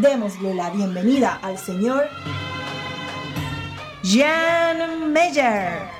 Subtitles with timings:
[0.00, 2.06] Démosle la bienvenida al señor
[4.04, 5.96] Jan Meyer.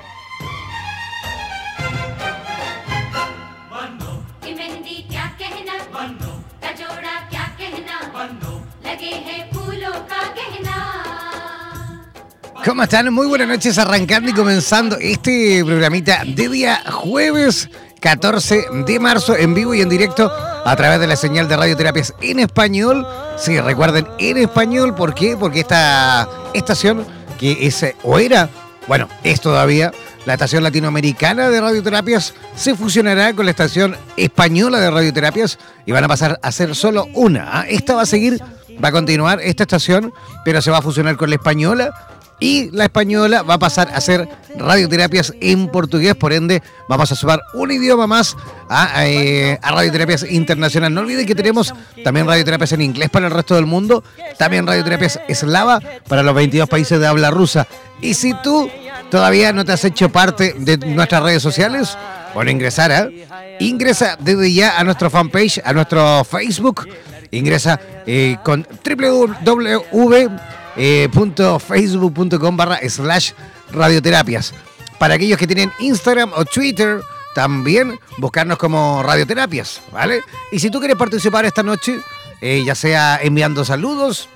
[12.63, 13.11] ¿Cómo están?
[13.11, 17.67] Muy buenas noches, arrancando y comenzando este programita de día jueves
[18.07, 20.31] 14 de marzo en vivo y en directo
[20.63, 23.05] a través de la señal de radioterapias en español.
[23.37, 25.35] Sí, recuerden, en español, ¿por qué?
[25.35, 27.05] Porque esta estación
[27.37, 28.47] que es o era,
[28.87, 29.91] bueno, es todavía
[30.25, 36.05] la estación latinoamericana de radioterapias, se fusionará con la estación española de radioterapias y van
[36.05, 37.59] a pasar a ser solo una.
[37.59, 37.65] ¿ah?
[37.67, 38.41] Esta va a seguir,
[38.81, 40.13] va a continuar esta estación,
[40.45, 43.99] pero se va a fusionar con la española y la española va a pasar a
[43.99, 48.35] ser radioterapias en portugués, por ende vamos a sumar un idioma más
[48.69, 50.93] a, eh, radioterapias internacional.
[50.93, 54.03] No olviden que tenemos también radioterapias en inglés para el resto del mundo,
[54.37, 57.67] también radioterapias eslava para los 22 países de habla rusa.
[58.01, 58.69] Y si tú
[59.09, 61.97] todavía no te has hecho parte de nuestras redes sociales,
[62.35, 63.27] bueno, ingresar, ¿eh?
[63.59, 66.87] ingresa desde ya a nuestro fanpage, a nuestro Facebook,
[67.31, 73.31] ingresa eh, con www eh, facebook.com barra slash
[73.71, 74.53] radioterapias.
[74.99, 77.01] Para aquellos que tienen Instagram o Twitter,
[77.35, 80.21] también buscarnos como radioterapias, ¿vale?
[80.51, 81.99] Y si tú quieres participar esta noche,
[82.41, 84.29] eh, ya sea enviando saludos,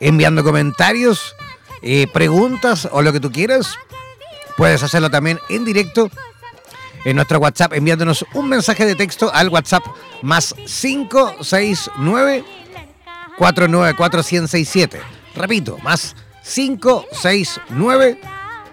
[0.00, 1.36] enviando comentarios,
[1.82, 3.74] eh, preguntas o lo que tú quieras,
[4.56, 6.10] puedes hacerlo también en directo
[7.04, 9.84] en nuestro WhatsApp enviándonos un mensaje de texto al WhatsApp
[10.22, 12.44] más 569
[13.38, 18.20] 494 167 Repito, más 569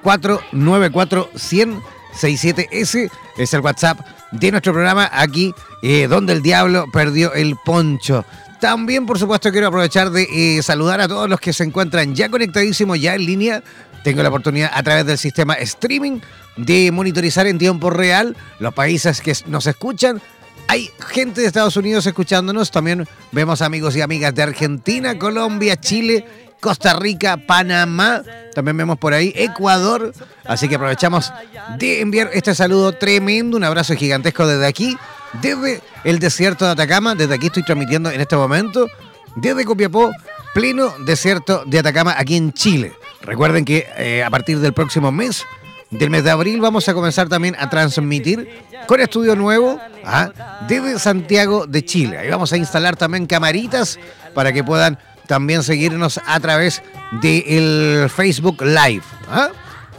[0.01, 4.00] 494 167 Ese es el WhatsApp
[4.31, 8.25] de nuestro programa aquí, eh, donde el diablo perdió el poncho.
[8.59, 12.29] También, por supuesto, quiero aprovechar de eh, saludar a todos los que se encuentran ya
[12.29, 13.63] conectadísimos, ya en línea.
[14.03, 16.19] Tengo la oportunidad a través del sistema streaming
[16.56, 20.22] de monitorizar en tiempo real los países que nos escuchan.
[20.69, 26.25] Hay gente de Estados Unidos escuchándonos, también vemos amigos y amigas de Argentina, Colombia, Chile
[26.59, 28.23] Costa Rica, Panamá,
[28.53, 30.13] también vemos por ahí Ecuador.
[30.45, 31.31] Así que aprovechamos
[31.78, 34.97] de enviar este saludo tremendo, un abrazo gigantesco desde aquí,
[35.41, 37.16] desde el desierto de Atacama.
[37.16, 38.88] Desde aquí estoy transmitiendo en este momento,
[39.35, 40.12] desde Copiapó,
[40.53, 42.94] pleno desierto de Atacama, aquí en Chile.
[43.22, 45.45] Recuerden que eh, a partir del próximo mes,
[45.91, 50.31] del mes de abril, vamos a comenzar también a transmitir con estudio nuevo ¿ah?
[50.68, 52.18] desde Santiago de Chile.
[52.18, 54.00] Ahí vamos a instalar también camaritas
[54.33, 56.81] para que puedan también seguirnos a través
[57.21, 59.03] del Facebook Live.
[59.29, 59.50] ¿ah?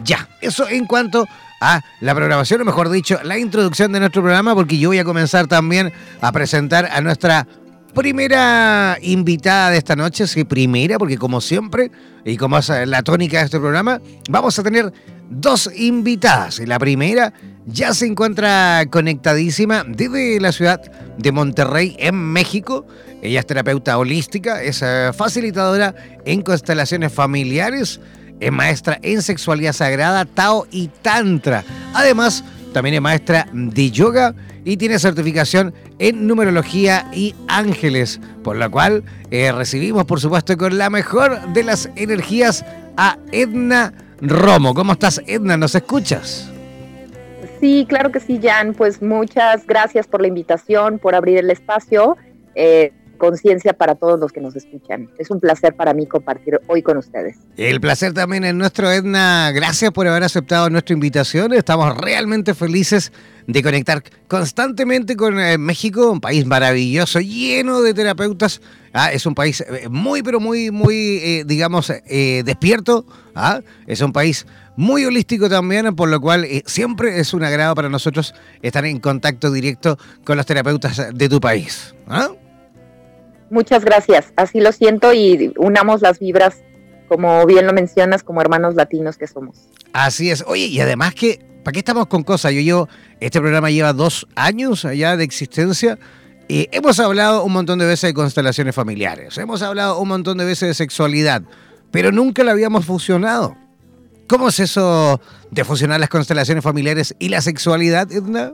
[0.05, 1.27] Ya, eso en cuanto
[1.61, 5.05] a la programación, o mejor dicho, la introducción de nuestro programa, porque yo voy a
[5.05, 7.47] comenzar también a presentar a nuestra
[7.95, 11.91] primera invitada de esta noche, sí, primera, porque como siempre,
[12.25, 14.01] y como es la tónica de este programa,
[14.31, 14.93] vamos a tener
[15.31, 16.59] dos invitadas.
[16.61, 17.33] La primera
[17.67, 20.81] ya se encuentra conectadísima desde la ciudad
[21.19, 22.87] de Monterrey, en México.
[23.23, 25.95] Ella es terapeuta holística, es eh, facilitadora
[26.25, 28.01] en constelaciones familiares,
[28.41, 31.65] es maestra en sexualidad sagrada, Tao y Tantra.
[31.95, 34.35] Además, también es maestra de yoga
[34.65, 40.79] y tiene certificación en numerología y ángeles, por lo cual eh, recibimos, por supuesto, con
[40.79, 42.65] la mejor de las energías
[42.97, 44.75] a Edna Romo.
[44.75, 45.57] ¿Cómo estás, Edna?
[45.57, 46.51] ¿Nos escuchas?
[47.61, 48.75] Sí, claro que sí, Jan.
[48.75, 52.17] Pues muchas gracias por la invitación, por abrir el espacio.
[52.55, 55.11] Eh, conciencia para todos los que nos escuchan.
[55.19, 57.37] Es un placer para mí compartir hoy con ustedes.
[57.57, 59.51] El placer también es nuestro, Edna.
[59.53, 61.53] Gracias por haber aceptado nuestra invitación.
[61.53, 63.13] Estamos realmente felices
[63.49, 68.61] de conectar constantemente con eh, México, un país maravilloso, lleno de terapeutas.
[68.93, 73.07] Ah, es un país eh, muy, pero muy, muy, eh, digamos, despierto.
[73.35, 77.89] Ah, es un país muy holístico también, por lo cual siempre es un agrado para
[77.89, 81.95] nosotros estar en contacto directo con los terapeutas de tu país.
[82.07, 82.31] ¿ah?
[83.51, 86.63] Muchas gracias, así lo siento y unamos las vibras,
[87.09, 89.69] como bien lo mencionas, como hermanos latinos que somos.
[89.93, 92.53] Así es, oye, y además que, ¿para qué estamos con cosas?
[92.53, 92.89] Yo llevo,
[93.21, 95.99] este programa lleva dos años ya de existencia.
[96.47, 100.45] y hemos hablado un montón de veces de constelaciones familiares, hemos hablado un montón de
[100.45, 101.43] veces de sexualidad,
[101.91, 103.57] pero nunca la habíamos fusionado.
[104.29, 108.53] ¿Cómo es eso de fusionar las constelaciones familiares y la sexualidad, Edna?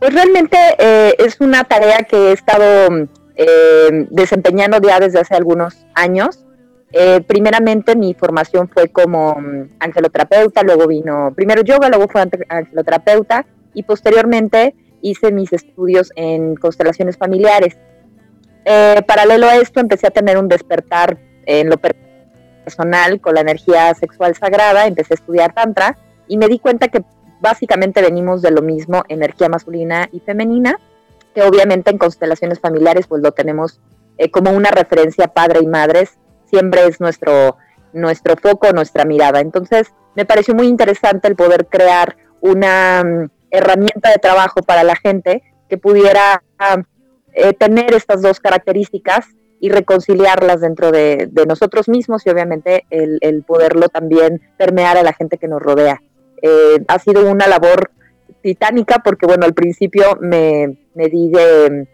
[0.00, 3.06] Pues realmente eh, es una tarea que he estado
[3.36, 6.46] eh, desempeñando ya desde hace algunos años.
[6.90, 13.44] Eh, primeramente mi formación fue como mm, angeloterapeuta, luego vino primero yoga, luego fue angeloterapeuta
[13.74, 17.76] y posteriormente hice mis estudios en constelaciones familiares.
[19.06, 24.34] paralelo a esto empecé a tener un despertar en lo personal con la energía sexual
[24.34, 27.02] sagrada, empecé a estudiar tantra y me di cuenta que
[27.40, 30.78] básicamente venimos de lo mismo, energía masculina y femenina,
[31.34, 33.80] que obviamente en constelaciones familiares pues lo tenemos
[34.18, 37.56] eh, como una referencia padre y madres, siempre es nuestro,
[37.92, 39.40] nuestro foco, nuestra mirada.
[39.40, 44.96] Entonces me pareció muy interesante el poder crear una mm, herramienta de trabajo para la
[44.96, 46.42] gente que pudiera
[47.32, 49.26] eh, tener estas dos características
[49.60, 55.12] y reconciliarlas dentro de, nosotros mismos y obviamente el, el poderlo también permear a la
[55.12, 56.02] gente que nos rodea.
[56.42, 57.90] Eh, ha sido una labor
[58.42, 61.86] titánica porque, bueno, al principio me, me di de,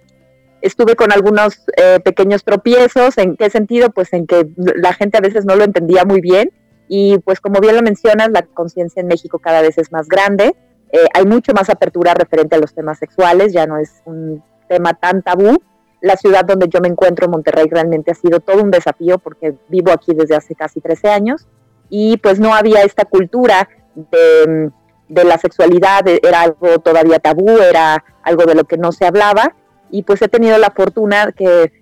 [0.60, 3.18] estuve con algunos eh, pequeños tropiezos.
[3.18, 3.90] ¿En qué sentido?
[3.90, 6.50] Pues en que la gente a veces no lo entendía muy bien
[6.88, 10.54] y pues como bien lo mencionas, la conciencia en México cada vez es más grande.
[10.92, 14.94] Eh, hay mucho más apertura referente a los temas sexuales, ya no es un tema
[14.94, 15.58] tan tabú.
[16.00, 19.90] La ciudad donde yo me encuentro, Monterrey, realmente ha sido todo un desafío porque vivo
[19.90, 21.48] aquí desde hace casi 13 años
[21.88, 24.70] y pues no había esta cultura de,
[25.08, 29.54] la sexualidad era algo todavía tabú, era algo de lo que no se hablaba
[29.90, 31.72] y pues he tenido la fortuna que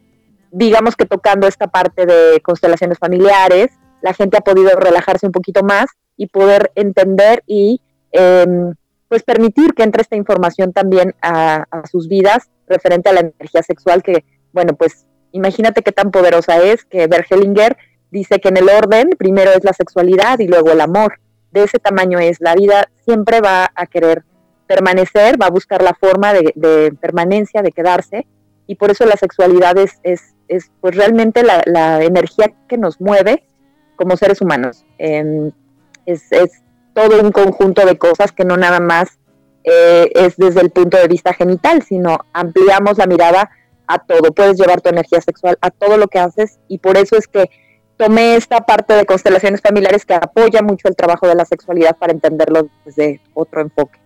[0.50, 3.70] digamos que tocando esta parte de constelaciones familiares,
[4.02, 7.80] la gente ha podido relajarse un poquito más y poder entender y
[8.12, 8.74] em,
[9.08, 13.62] pues permitir que entre esta información también a, a, sus vidas referente a la energía
[13.62, 17.76] sexual que, bueno, pues imagínate qué tan poderosa es que Bergelinger
[18.12, 21.18] dice que en el orden primero es la sexualidad y luego el amor
[21.54, 22.40] de ese tamaño es.
[22.40, 24.24] La vida siempre va a querer
[24.66, 28.26] permanecer, va a buscar la forma de, permanencia, de quedarse,
[28.66, 30.34] y por eso la sexualidad es, es,
[30.80, 33.44] pues realmente la, energía que nos mueve
[33.96, 34.84] como seres humanos.
[34.98, 35.52] Em,
[36.06, 36.28] es,
[36.92, 39.18] todo un conjunto de cosas que no nada más
[39.64, 43.50] eh, es desde el punto de vista genital, sino ampliamos la mirada
[43.88, 44.32] a todo.
[44.32, 47.50] Puedes llevar tu energía sexual a todo lo que haces y por eso es que
[47.96, 52.12] tomé esta parte de constelaciones familiares que apoya mucho el trabajo de la sexualidad para
[52.12, 54.03] entenderlo desde otro enfoque.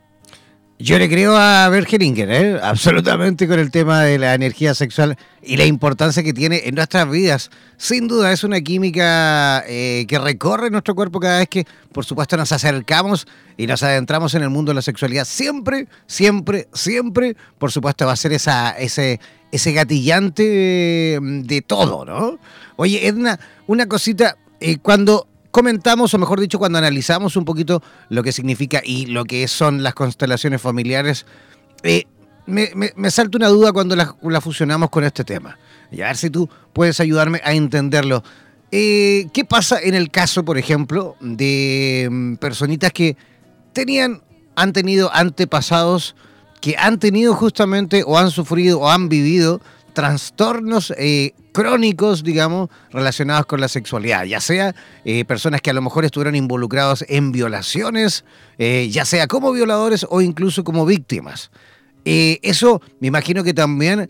[0.81, 2.61] Yo le creo a Bergeringer, ¿eh?
[2.63, 7.11] absolutamente con el tema de la energía sexual y la importancia que tiene en nuestras
[7.11, 7.51] vidas.
[7.77, 12.37] Sin duda es una química eh, que recorre nuestro cuerpo cada vez que, por supuesto,
[12.37, 15.25] nos acercamos y nos adentramos en el mundo de la sexualidad.
[15.25, 19.19] Siempre, siempre, siempre, por supuesto, va a ser esa, ese,
[19.51, 22.39] ese gatillante de todo, ¿no?
[22.77, 28.23] Oye, Edna, una cosita, eh, cuando comentamos, o mejor dicho, cuando analizamos un poquito lo
[28.23, 31.27] que significa y lo que son las constelaciones familiares,
[31.83, 32.05] eh,
[32.47, 35.59] me, salta una duda cuando la, fusionamos con este tema.
[35.91, 38.23] Y a ver si tú puedes ayudarme a entenderlo.
[38.71, 43.17] Eh, ¿Qué pasa en el caso, por ejemplo, de mm, personitas que
[43.73, 44.23] tenían,
[44.57, 46.15] han tenido antepasados
[46.61, 49.61] que han tenido justamente o han sufrido o han vivido
[49.99, 54.73] trastornos eh, crónicos, digamos, relacionados con la sexualidad, ya sea
[55.05, 58.25] eh, personas que a lo mejor estuvieron involucrados en violaciones,
[58.59, 61.51] eh, ya sea como violadores o incluso como víctimas.
[62.05, 64.09] eso me imagino que también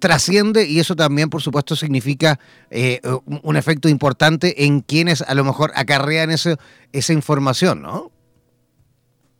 [0.00, 2.40] trasciende y eso también, por supuesto, significa
[3.24, 8.10] un efecto importante en quienes a lo mejor acarrean esa información, ¿no?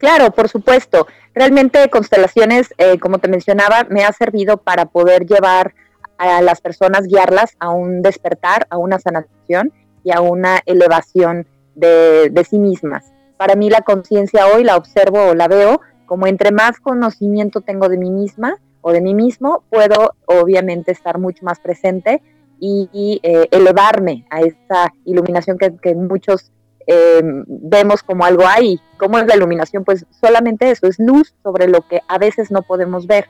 [0.02, 1.06] Claro, por supuesto.
[1.32, 5.74] Realmente constelaciones, eh, como te mencionaba, me ha servido para poder llevar
[6.18, 12.30] a las personas, guiarlas a un despertar, a una sanación y a una elevación de,
[12.32, 13.12] de sí mismas.
[13.36, 17.88] Para mí la conciencia hoy la observo o la veo como entre más conocimiento tengo
[17.88, 22.20] de mí misma o de mí mismo, puedo obviamente estar mucho más presente
[22.58, 26.50] y, eh, elevarme a esa iluminación que, que muchos
[26.86, 28.80] Em, vemos como algo ahí.
[28.98, 29.84] ¿Cómo es la iluminación?
[29.84, 33.26] Pues solamente eso, es luz sobre lo que a veces no podemos ver.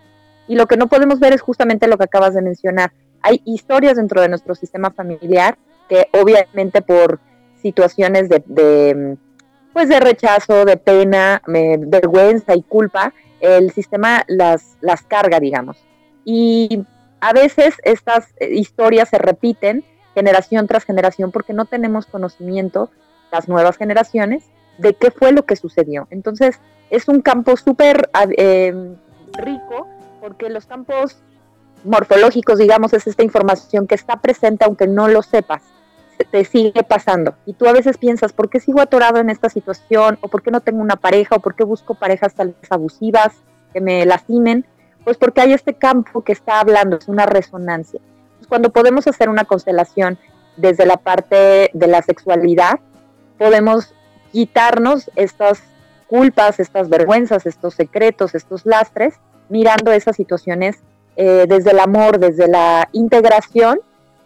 [0.49, 2.93] Y lo que no podemos ver es justamente lo que acabas de mencionar.
[3.23, 5.57] Hay historias dentro de nuestro sistema familiar
[5.89, 7.21] que obviamente por
[7.61, 9.17] situaciones de,
[9.73, 15.77] pues de rechazo, de pena, vergüenza y culpa, el sistema las, las carga, digamos.
[16.25, 16.85] Y
[17.21, 22.91] a veces estas historias se repiten generación tras generación porque no tenemos conocimiento
[23.33, 24.45] las nuevas generaciones
[24.79, 26.07] de qué fue lo que sucedió.
[26.11, 26.61] Entonces,
[26.91, 28.95] es un campo súper eh,
[29.33, 29.89] rico
[30.21, 31.23] porque los campos
[31.85, 35.63] morfológicos, digamos, es esta información que está presente aunque no lo sepas,
[36.31, 37.35] te sigue pasando.
[37.47, 40.19] Y tú a veces piensas, ¿por qué sigo atorado en esta situación?
[40.21, 41.37] ¿O por qué no tengo una pareja?
[41.37, 43.33] ¿O por qué busco parejas tal abusivas
[43.73, 44.65] que me lastimen?
[45.05, 48.01] Pues porque hay este campo que está hablando, es una resonancia.
[48.49, 50.19] cuando podemos hacer una constelación
[50.57, 52.81] desde la parte de la sexualidad,
[53.43, 53.93] podemos
[54.31, 55.65] quitarnos estas
[56.07, 59.15] culpas, estas vergüenzas, estos secretos, estos lastres,
[59.49, 60.77] mirando esas situaciones
[61.17, 63.81] eh, desde el amor, desde la integración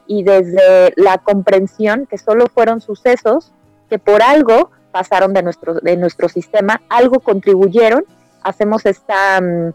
[0.07, 3.53] y desde la comprensión que solo fueron sucesos
[3.89, 8.05] que por algo pasaron de nuestro, de nuestro sistema, algo contribuyeron,
[8.43, 9.73] hacemos esta, mm,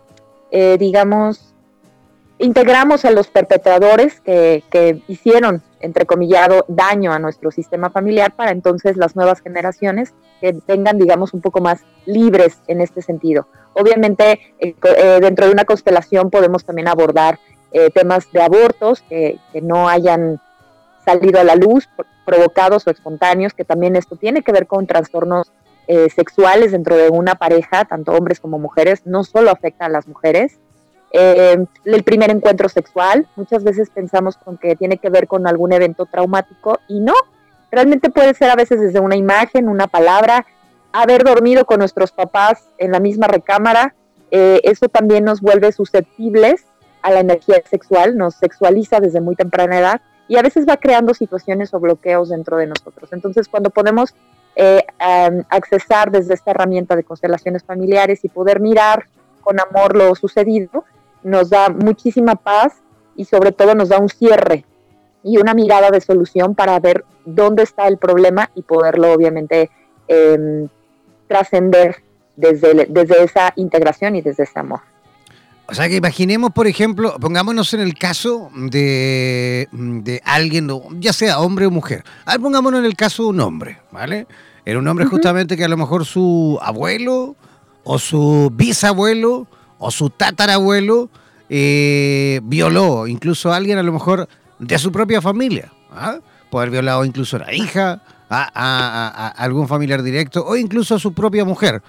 [0.52, 1.51] eh, digamos,
[2.42, 8.98] integramos a los perpetradores que, que hicieron entrecomillado, daño a nuestro sistema familiar para entonces
[8.98, 13.48] las nuevas generaciones que tengan, digamos, un poco más libres en este sentido.
[13.74, 17.40] Obviamente, eh, eh, dentro de una constelación podemos también abordar
[17.72, 20.42] eh, temas de abortos que, no hayan
[21.06, 21.88] salido a la luz,
[22.26, 25.52] provocados o espontáneos, que también esto tiene que ver con trastornos
[26.16, 30.58] sexuales dentro de una pareja, tanto hombres como mujeres, no solo afecta a las mujeres,
[31.14, 35.74] eh, el primer encuentro sexual, muchas veces pensamos con que tiene que ver con algún
[35.74, 37.14] evento traumático y no,
[37.70, 40.46] realmente puede ser a veces desde una imagen, una palabra,
[40.94, 43.94] haber dormido con nuestros papás en la misma recámara,
[44.30, 46.66] eh, eso también nos vuelve susceptibles
[47.02, 51.14] a la energía sexual, nos sexualiza desde muy temprana edad y a veces va creando
[51.14, 53.12] situaciones o bloqueos dentro de nosotros.
[53.12, 54.14] Entonces, cuando podemos
[54.56, 54.86] eh,
[55.50, 59.08] accesar desde esta herramienta de constelaciones familiares y poder mirar
[59.42, 60.86] con amor lo sucedido,
[61.24, 62.74] nos da muchísima paz
[63.16, 64.66] y sobre todo nos da un cierre
[65.24, 69.70] y una mirada de solución para ver dónde está el problema y poderlo obviamente
[70.08, 70.68] em,
[71.28, 72.04] trascender
[72.36, 74.82] desde, desde esa integración y desde ese amor.
[75.68, 81.40] O sea que imaginemos, por ejemplo, pongámonos en el caso de, de alguien, ya sea
[81.40, 82.04] hombre o mujer.
[82.26, 84.28] A ver, pongámonos en el caso de un hombre, ¿vale?
[84.66, 87.36] Era un hombre justamente que a lo mejor su abuelo
[87.84, 89.48] o su bisabuelo
[89.82, 91.10] o su tatarabuelo
[91.50, 95.74] eh, violó incluso a alguien a lo mejor de su propia familia.
[95.92, 96.20] ¿ah?
[96.52, 101.44] Puede violado incluso a la hija, a, algún familiar directo o incluso a su propia
[101.46, 101.82] mujer.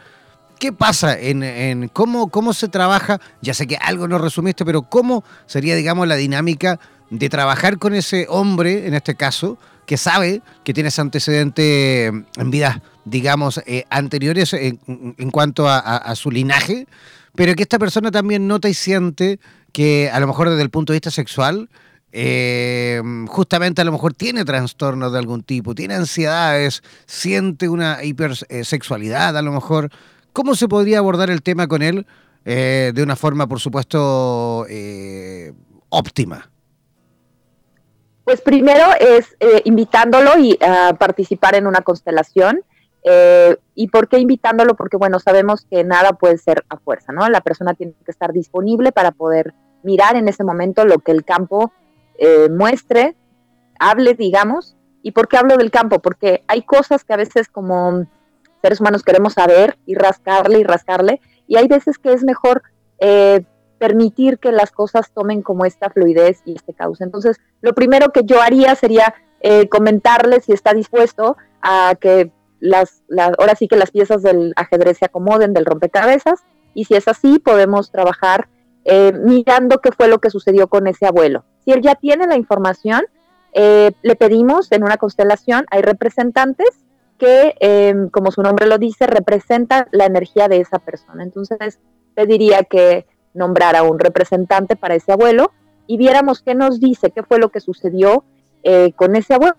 [0.59, 3.21] ¿Qué pasa en, cómo, cómo se trabaja?
[3.43, 6.81] Ya sé que algo no resumiste, pero ¿cómo sería, digamos, la dinámica
[7.11, 12.51] de trabajar con ese hombre, en este caso, que sabe que tiene ese antecedente en
[12.51, 16.87] vidas, digamos, eh, anteriores en cuanto a, su linaje,
[17.35, 19.41] pero que esta persona también nota y siente
[19.73, 21.69] que a lo mejor desde el punto de vista sexual,
[22.15, 29.37] eh, justamente a lo mejor tiene trastornos de algún tipo, tiene ansiedades, siente una hipersexualidad
[29.37, 29.89] a lo mejor.
[30.35, 32.07] ¿Cómo se podría abordar el tema con él
[32.45, 35.53] eh, de una forma, por supuesto, eh,
[35.89, 36.51] óptima?
[38.25, 39.35] Pues primero es
[39.65, 42.61] invitándolo y a participar en una constelación
[43.05, 44.77] eh, ¿Y por qué invitándolo?
[44.77, 47.29] Porque, bueno, sabemos que nada puede ser a fuerza, ¿no?
[47.29, 51.25] La persona tiene que estar disponible para poder mirar en ese momento lo que el
[51.25, 51.73] campo
[52.19, 53.17] eh, muestre,
[53.81, 54.77] hable, digamos.
[55.03, 55.99] ¿Y por qué hablo del campo?
[55.99, 58.07] Porque hay cosas que a veces como
[58.61, 62.63] seres humanos queremos saber y rascarle y rascarle, y hay veces que es mejor
[63.01, 63.45] eh,
[63.79, 67.03] permitir que las cosas tomen como esta fluidez y este cauce.
[67.03, 69.15] Entonces, lo primero que yo haría sería
[69.71, 72.31] comentarle si está dispuesto a que
[72.63, 73.03] las,
[73.39, 77.41] ahora sí que las piezas del ajedrez se acomoden del rompecabezas y si es así
[77.41, 78.49] podemos trabajar
[78.85, 81.45] eh, mirando qué fue lo que sucedió con ese abuelo.
[81.65, 83.03] Si él ya tiene la información,
[83.53, 86.69] eh, le pedimos en una constelación, hay representantes
[87.19, 91.25] que, em, como su nombre lo dice, representa la energía de esa persona.
[91.25, 91.81] Entonces,
[92.15, 95.51] te diría que nombrara un representante para ese abuelo
[95.89, 98.25] y viéramos qué nos dice, qué fue lo que sucedió
[98.63, 99.57] eh, con ese abuelo,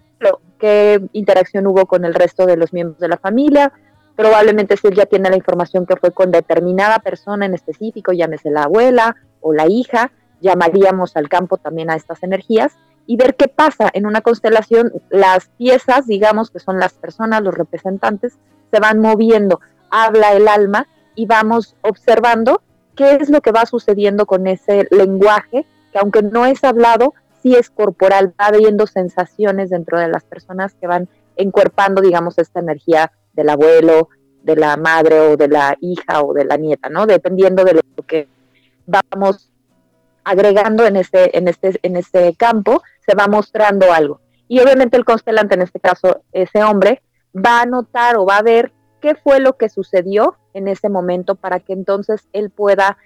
[0.60, 3.74] qué interacción hubo con el resto de los miembros de la familia.
[4.16, 8.52] Probablemente si él ya tiene la información que fue con determinada persona en específico, llámese
[8.52, 10.12] la abuela o la hija,
[10.42, 12.74] llamaríamos al campo también a estas energías
[13.06, 14.92] y ver qué pasa en una constelación.
[15.10, 18.38] Las piezas, digamos que son las personas, los representantes,
[18.72, 22.62] se van moviendo, habla el alma y vamos observando
[22.96, 27.14] qué es lo que va sucediendo con ese lenguaje, que aunque no es hablado,
[27.44, 32.62] sí es corporal, va habiendo sensaciones dentro de las personas que van encuerpando, digamos, esta
[32.62, 34.10] energía del abuelo,
[34.44, 37.06] de la madre o de la hija o de la nieta, ¿no?
[37.06, 38.30] Dependiendo de lo que
[38.86, 39.52] vamos
[40.24, 44.22] agregando en este, en este, en este campo, se va mostrando algo.
[44.48, 47.02] Y obviamente el constelante, en este caso ese hombre,
[47.36, 48.72] va a notar o va a ver
[49.02, 52.98] qué fue lo que sucedió en ese momento para que entonces él pueda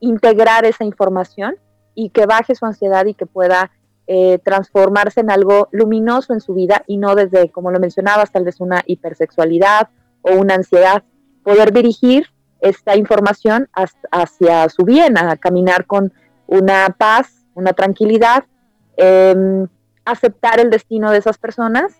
[0.00, 1.56] integrar esa información
[1.94, 3.70] y que baje su ansiedad y que pueda
[4.06, 8.44] eh, transformarse en algo luminoso en su vida y no desde, como lo mencionabas, tal
[8.44, 9.90] vez una hipersexualidad
[10.22, 11.04] o una ansiedad,
[11.44, 12.26] poder dirigir
[12.60, 13.68] esta información
[14.10, 16.12] hacia su bien, a caminar con
[16.46, 18.44] una paz, una tranquilidad,
[18.96, 19.66] em,
[20.04, 21.92] aceptar el destino de esas personas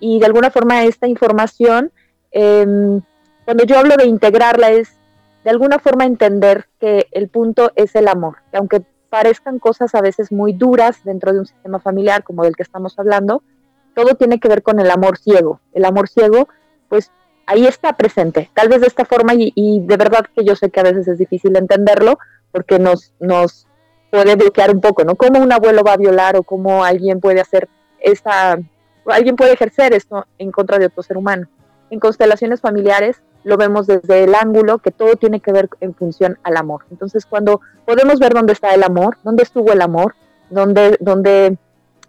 [0.00, 1.92] y de alguna forma esta información,
[2.32, 3.00] em,
[3.44, 4.96] cuando yo hablo de integrarla es
[5.44, 8.84] de alguna forma entender que el punto es el amor, que aunque
[9.16, 12.98] parezcan cosas a veces muy duras dentro de un sistema familiar como del que estamos
[12.98, 13.42] hablando,
[13.94, 15.58] todo tiene que ver con el amor ciego.
[15.72, 16.48] El amor ciego,
[16.90, 17.10] pues
[17.46, 20.80] ahí está presente, tal vez de esta forma y, de verdad que yo sé que
[20.80, 22.18] a veces es difícil entenderlo
[22.52, 23.66] porque nos, nos
[24.10, 25.16] puede bloquear un poco, ¿no?
[25.16, 27.70] Cómo un abuelo va a violar o cómo alguien puede hacer
[28.00, 28.58] esta,
[29.06, 31.48] alguien puede ejercer esto en contra de otro ser humano.
[31.88, 36.36] En constelaciones familiares lo vemos desde el ángulo que todo tiene que ver en función
[36.42, 36.84] al amor.
[36.90, 40.16] Entonces, cuando podemos ver dónde está el amor, dónde estuvo el amor,
[40.50, 41.56] dónde, dónde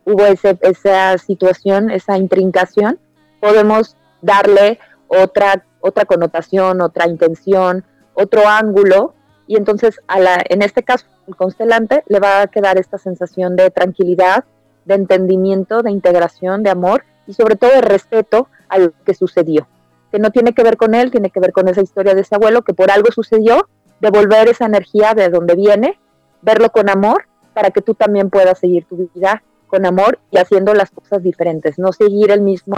[0.04, 2.98] hubo ese, esa situación, esa intrincación,
[3.40, 7.84] podemos darle otra, otra connotación, otra intención,
[8.16, 9.14] otro ángulo
[9.46, 13.56] y entonces a la, en este caso el constelante le va a quedar esta sensación
[13.56, 14.44] de tranquilidad,
[14.86, 19.68] de entendimiento, de integración, de amor y sobre todo de respeto a lo que sucedió,
[20.12, 22.36] que no tiene que ver con él, tiene que ver con esa historia de ese
[22.36, 23.68] abuelo que por algo sucedió,
[24.00, 26.00] devolver esa energía de donde viene,
[26.42, 30.74] verlo con amor para que tú también puedas seguir tu vida con amor y haciendo
[30.74, 32.78] las cosas diferentes, no seguir el mismo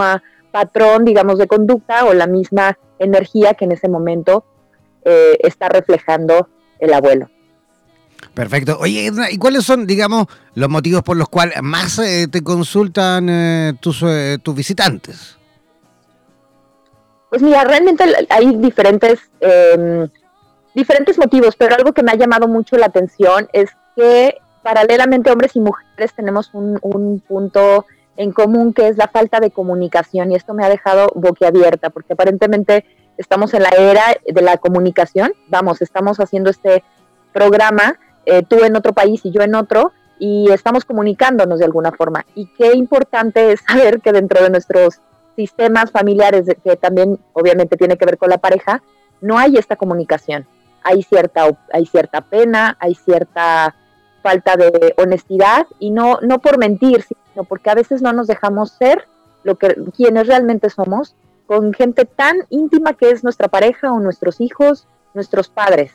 [0.50, 4.44] patrón, digamos, de conducta o la misma energía que en ese momento
[5.04, 6.48] eh, está reflejando
[6.80, 7.28] el abuelo.
[8.34, 8.78] Perfecto.
[8.80, 13.74] Oye, ¿y cuáles son, digamos, los motivos por los cuales más eh, te consultan eh,
[13.80, 15.36] tus, eh, tus visitantes?
[17.30, 20.08] Pues mira, realmente hay diferentes, em,
[20.74, 25.56] diferentes motivos, pero algo que me ha llamado mucho la atención es que paralelamente hombres
[25.56, 30.34] y mujeres tenemos un, un punto en común que es la falta de comunicación y
[30.34, 32.84] esto me ha dejado boquiabierta porque aparentemente
[33.16, 36.82] estamos en la era de la comunicación, vamos, estamos haciendo este
[37.32, 41.92] programa, eh, tú en otro país y yo en otro, y estamos comunicándonos de alguna
[41.92, 42.24] forma.
[42.34, 45.00] Y qué importante es saber que dentro de nuestros
[45.40, 48.82] sistemas familiares, que también obviamente tiene que ver con la pareja,
[49.22, 50.46] no hay esta comunicación.
[50.82, 53.74] Hay cierta, hay cierta pena, hay cierta
[54.22, 58.72] falta de honestidad y no, no por mentir, sino porque a veces no nos dejamos
[58.72, 59.08] ser
[59.42, 64.42] lo que quienes realmente somos con gente tan íntima que es nuestra pareja o nuestros
[64.42, 65.92] hijos, nuestros padres.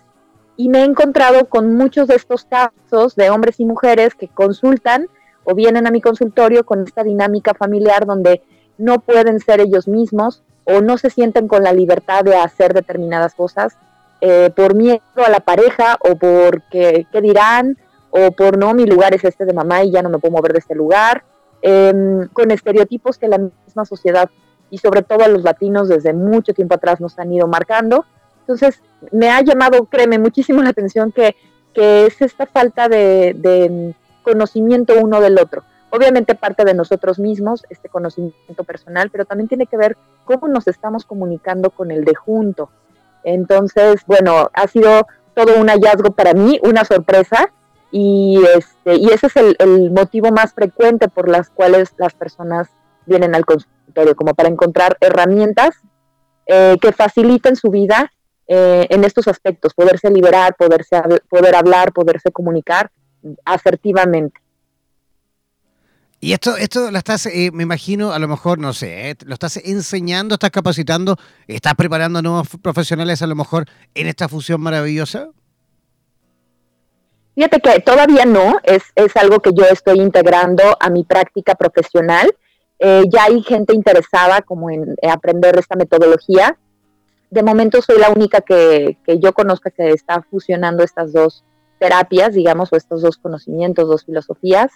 [0.58, 5.08] Y me he encontrado con muchos de estos casos de hombres y mujeres que consultan
[5.44, 8.42] o vienen a mi consultorio con esta dinámica familiar donde
[8.78, 13.34] no pueden ser ellos mismos o no se sienten con la libertad de hacer determinadas
[13.36, 13.78] cosas
[14.22, 17.78] eh, por miedo a la pareja o por qué, dirán
[18.10, 20.54] o por no, mi lugar es este de mamá y ya no me puedo mover
[20.54, 21.24] de este lugar,
[21.62, 24.30] em, con estereotipos que la misma sociedad
[24.70, 28.06] y sobre todo a los latinos desde mucho tiempo atrás nos han ido marcando.
[28.40, 31.36] Entonces, me ha llamado, créeme, muchísimo la atención que,
[31.74, 35.64] que es esta falta de, conocimiento uno del otro.
[35.89, 40.67] Obviamente parte de nosotros mismos, este conocimiento personal, pero también tiene que ver cómo nos
[40.67, 42.69] estamos comunicando con el de junto.
[43.24, 47.52] Entonces, bueno, ha sido todo un hallazgo para mí, una sorpresa,
[47.91, 52.67] y, este, y ese es el, motivo más frecuente por las cuales las personas
[53.06, 55.76] vienen al consultorio como para encontrar herramientas
[56.48, 58.12] eh, que faciliten su vida
[58.48, 62.91] eh, en estos aspectos, poderse liberar, poderse, poder hablar, poderse comunicar
[63.45, 64.41] asertivamente.
[66.26, 69.58] Y esto, esto estás, eh, me imagino, a lo mejor, no sé, eh, lo estás
[69.58, 75.30] enseñando, estás capacitando, estás preparando nuevos profesionales a lo mejor en esta fusión maravillosa.
[77.36, 82.36] Fíjate que todavía no, es, es algo que yo estoy integrando a mi práctica profesional.
[82.80, 86.58] Eh, ya hay gente interesada como en aprender esta metodología.
[87.30, 91.44] De momento soy la única que, que yo conozca que está fusionando estas dos
[91.78, 94.72] terapias, digamos, o estos dos conocimientos, dos filosofías.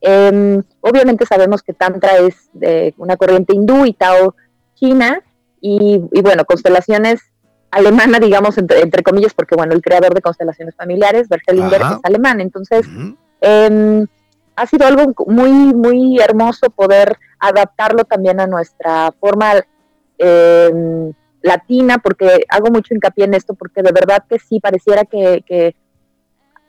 [0.00, 4.34] Em, obviamente sabemos que Tantra es de una corriente hindú y Tao
[4.74, 5.22] china,
[5.62, 7.20] y, bueno, constelaciones
[7.70, 12.40] alemana, digamos, entre, comillas, porque bueno, el creador de constelaciones familiares, Bergelinger, es alemán.
[12.40, 12.86] Entonces,
[13.42, 14.06] em,
[14.56, 19.52] ha sido algo muy, muy hermoso poder adaptarlo también a nuestra forma
[20.16, 25.74] em, latina, porque hago mucho hincapié en esto, porque de verdad que sí, pareciera que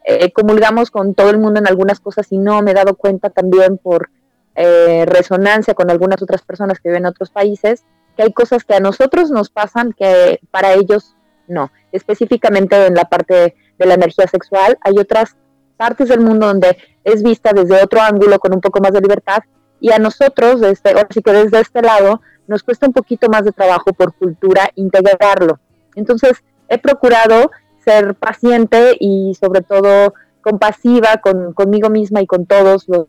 [0.04, 3.30] eh, comulgamos con todo el mundo en algunas cosas y no me he dado cuenta
[3.30, 4.10] también por
[4.56, 7.86] eh, resonancia con algunas otras personas que viven en otros países,
[8.18, 11.16] que hay cosas que a nosotros nos pasan que para ellos
[11.48, 11.72] no.
[11.92, 15.36] Específicamente en la parte de la energía sexual, hay otras
[15.78, 19.40] partes del mundo donde es vista desde otro ángulo con un poco más de libertad
[19.80, 23.52] y a nosotros, desde, así que desde este lado, nos cuesta un poquito más de
[23.52, 25.60] trabajo por cultura integrarlo.
[25.96, 27.52] Entonces, he procurado
[27.84, 33.08] ser paciente y sobre todo compasiva con, conmigo misma y con todos los,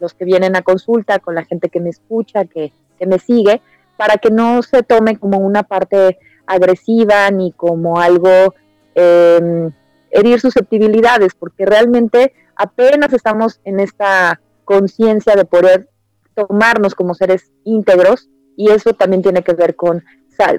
[0.00, 3.60] los, que vienen a consulta, con la gente que me escucha, que, que me sigue,
[3.96, 8.54] para que no se tome como una parte agresiva ni como algo
[8.94, 9.70] eh,
[10.10, 15.88] herir susceptibilidades, porque realmente apenas estamos en esta conciencia de poder
[16.34, 20.04] tomarnos como seres íntegros y eso también tiene que ver con,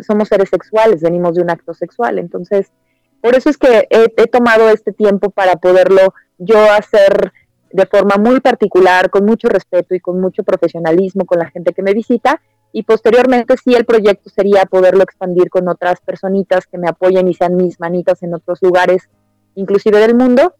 [0.05, 2.71] somos seres sexuales, venimos de un acto sexual, entonces
[3.21, 7.33] por eso es que he, tomado este tiempo para poderlo yo hacer
[7.71, 11.83] de forma muy particular, con mucho respeto y con mucho profesionalismo con la gente que
[11.83, 12.41] me visita.
[12.71, 17.33] Y posteriormente sí el proyecto sería poderlo expandir con otras personitas que me apoyen y
[17.33, 19.09] sean mis manitas en otros lugares,
[19.55, 20.55] inclusive del mundo.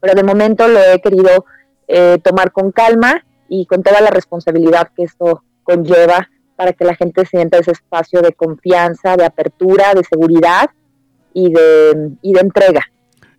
[0.00, 1.44] Pero de momento lo he querido
[1.88, 6.94] eh, tomar con calma y con toda la responsabilidad que esto conlleva para que la
[6.94, 10.70] gente sienta ese espacio de confianza, de apertura, de seguridad
[11.34, 12.82] y de, y de entrega.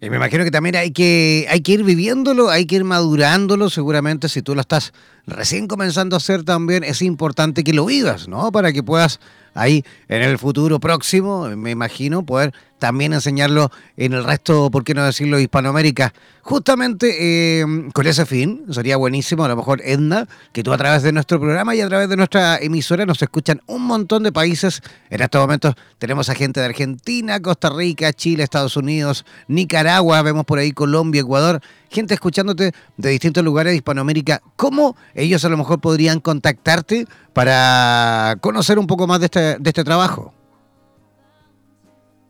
[0.01, 3.69] Y me imagino que también hay que, hay que ir viviéndolo, hay que ir madurándolo,
[3.69, 4.91] seguramente si tú lo estás
[5.25, 8.51] recién comenzando a hacer también, es importante que lo vivas, ¿no?
[8.51, 9.21] Para que puedas
[9.53, 14.93] ahí en el futuro próximo, me imagino, poder también enseñarlo en el resto, por qué
[14.93, 16.13] no decirlo, Hispanoamérica.
[16.41, 21.01] Justamente eh, con ese fin, sería buenísimo, a lo mejor Edna, que tú a través
[21.01, 24.81] de nuestro programa y a través de nuestra emisora nos escuchan un montón de países.
[25.09, 30.43] En estos momentos tenemos a gente de Argentina, Costa Rica, Chile, Estados Unidos, Nicaragua, vemos
[30.43, 31.61] por ahí Colombia, Ecuador,
[31.93, 34.41] gente escuchándote de distintos lugares de Hispanoamérica.
[34.55, 39.69] ¿Cómo ellos a lo mejor podrían contactarte para conocer un poco más de este, de
[39.69, 40.33] este trabajo?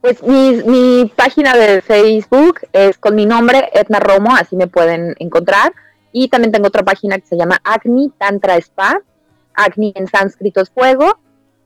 [0.02, 5.72] Pues mi, página de Facebook es con mi nombre, Etna Romo, así me pueden encontrar.
[6.12, 9.00] Y también tengo otra página que se llama Agni Tantra Spa.
[9.54, 11.20] Agni en sánscrito es fuego.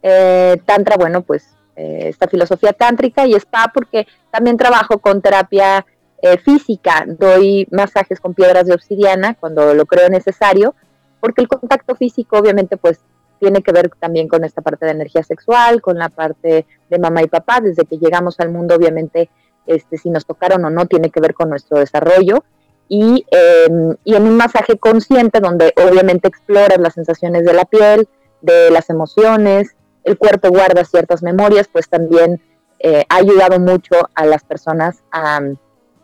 [0.03, 5.85] Eh, tantra, bueno, pues eh, esta filosofía tántrica y spa porque también trabajo con terapia
[6.21, 7.05] eh, física.
[7.07, 10.75] Doy masajes con piedras de obsidiana cuando lo creo necesario
[11.19, 12.99] porque el contacto físico obviamente pues
[13.39, 17.21] tiene que ver también con esta parte de energía sexual, con la parte de mamá
[17.21, 19.29] y papá, desde que llegamos al mundo, obviamente,
[19.67, 22.43] este, si nos tocaron o no, tiene que ver con nuestro desarrollo.
[22.89, 28.07] Y, em, y en un masaje consciente, donde obviamente exploras las sensaciones de la piel,
[28.41, 32.41] de las emociones, el cuerpo guarda ciertas memorias, pues también
[32.79, 35.41] eh, ha ayudado mucho a las personas a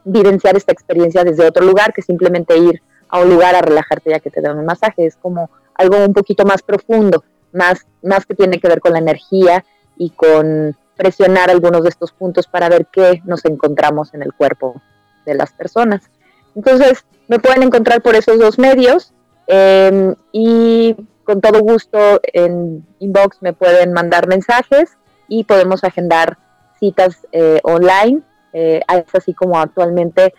[0.06, 4.20] vivenciar esta experiencia desde otro lugar que simplemente ir a un lugar a relajarte ya
[4.20, 5.06] que te dan un masaje.
[5.06, 9.00] Es como algo un poquito más profundo, más, más que tiene que ver con la
[9.00, 9.64] energía
[9.98, 14.82] y con presionar algunos de estos puntos para ver qué nos encontramos en el cuerpo
[15.26, 16.10] de las personas.
[16.56, 19.14] Entonces, me pueden encontrar por esos dos medios
[19.48, 26.38] em, y con todo gusto en inbox me pueden mandar mensajes y podemos agendar
[26.80, 28.22] citas eh, online.
[28.54, 30.34] Eh, es así como actualmente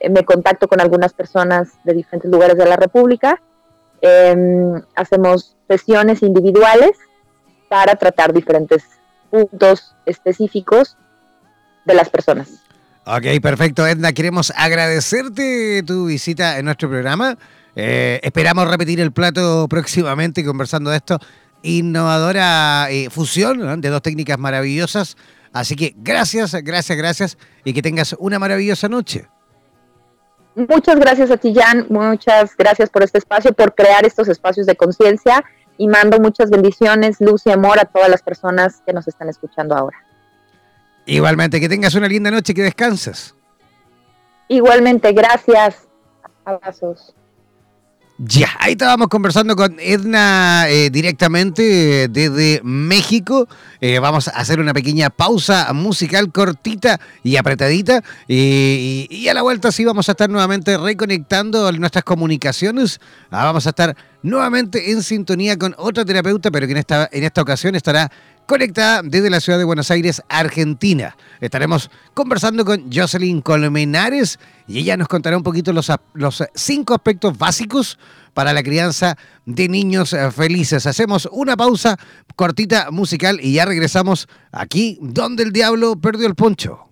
[0.00, 3.40] eh, me contacto con algunas personas de diferentes lugares de la República
[4.02, 6.92] Em, hacemos sesiones individuales
[7.68, 8.82] para tratar diferentes
[9.30, 10.96] puntos específicos
[11.84, 12.48] de las personas.
[13.04, 14.12] Ok, perfecto, Edna.
[14.12, 17.36] Queremos agradecerte tu visita en nuestro programa.
[17.76, 21.18] Eh, esperamos repetir el plato próximamente conversando de esto.
[21.62, 25.16] Innovadora eh, fusión de dos técnicas maravillosas.
[25.52, 29.26] Así que gracias, gracias, gracias y que tengas una maravillosa noche.
[30.54, 31.86] Muchas gracias a ti, Jan.
[31.88, 35.44] Muchas gracias por este espacio, por crear estos espacios de conciencia
[35.78, 39.76] y mando muchas bendiciones, luz y amor a todas las personas que nos están escuchando
[39.76, 39.96] ahora.
[41.06, 43.34] Igualmente, que tengas una linda noche, que descanses.
[44.48, 45.88] Igualmente, gracias.
[46.44, 47.14] Abrazos.
[48.22, 53.48] Ya, ahí estábamos conversando con Edna eh, directamente desde México.
[53.80, 58.02] Eh, vamos a hacer una pequeña pausa musical cortita y apretadita.
[58.28, 63.00] y, a la vuelta sí vamos a estar nuevamente reconectando nuestras comunicaciones.
[63.30, 67.40] Ah, vamos a estar nuevamente en sintonía con otra terapeuta, pero que en en esta
[67.40, 68.12] ocasión estará
[68.50, 71.16] conectada desde la ciudad de Buenos Aires, Argentina.
[71.40, 77.38] Estaremos conversando con Jocelyn Colmenares y ella nos contará un poquito los, los cinco aspectos
[77.38, 77.96] básicos
[78.34, 80.84] para la crianza de niños eh, felices.
[80.86, 81.96] Hacemos una pausa
[82.34, 86.89] cortita musical y ya regresamos aquí donde el diablo perdió el poncho.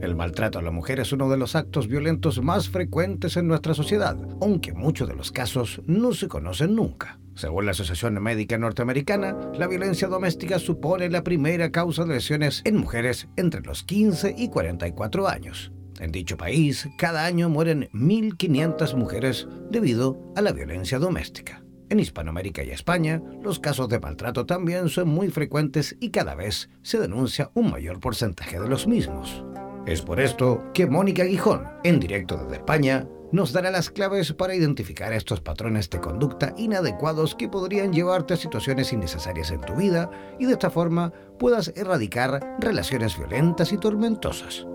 [0.00, 3.74] El maltrato a la mujer es uno de los actos violentos más frecuentes en nuestra
[3.74, 7.18] sociedad, aunque muchos de los casos no se conocen nunca.
[7.34, 12.76] Según la Asociación Médica Norteamericana, la violencia doméstica supone la primera causa de lesiones en
[12.76, 15.72] mujeres entre los 15 y 44 años.
[15.98, 21.62] En dicho país, cada año mueren 1.500 mujeres debido a la violencia doméstica.
[21.88, 26.68] En Hispanoamérica y España, los casos de maltrato también son muy frecuentes y cada vez
[26.82, 29.45] se denuncia un mayor porcentaje de los mismos.
[29.86, 34.56] Es por esto que Mónica Guijón, en directo desde España, nos dará las claves para
[34.56, 40.10] identificar estos patrones de conducta inadecuados que podrían llevarte a situaciones innecesarias en tu vida
[40.40, 44.66] y de esta forma puedas erradicar relaciones violentas y tormentosas.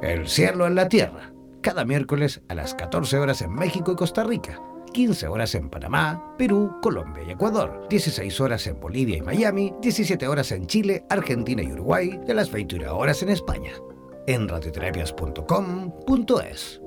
[0.00, 4.24] El cielo en la tierra, cada miércoles a las 14 horas en México y Costa
[4.24, 4.62] Rica,
[4.98, 10.26] 15 horas en Panamá, Perú, Colombia y Ecuador, 16 horas en Bolivia y Miami, 17
[10.26, 13.70] horas en Chile, Argentina y Uruguay y a las 21 horas en España.
[14.26, 16.80] En radioterapias.com.es.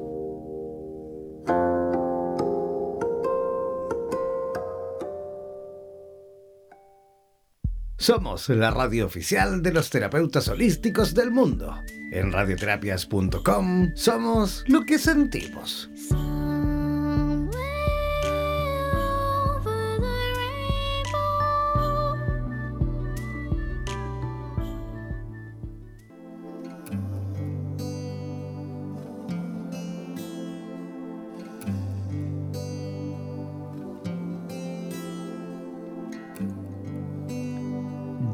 [7.98, 11.78] Somos la radio oficial de los terapeutas holísticos del mundo.
[12.12, 15.90] En radioterapias.com somos lo que sentimos.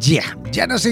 [0.07, 0.87] Ya, ya nos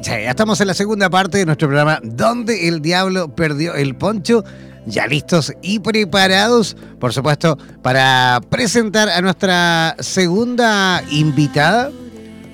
[0.00, 4.44] ya, estamos en la segunda parte de nuestro programa donde el diablo perdió el poncho.
[4.86, 11.90] Ya listos y preparados, por supuesto, para presentar a nuestra segunda invitada.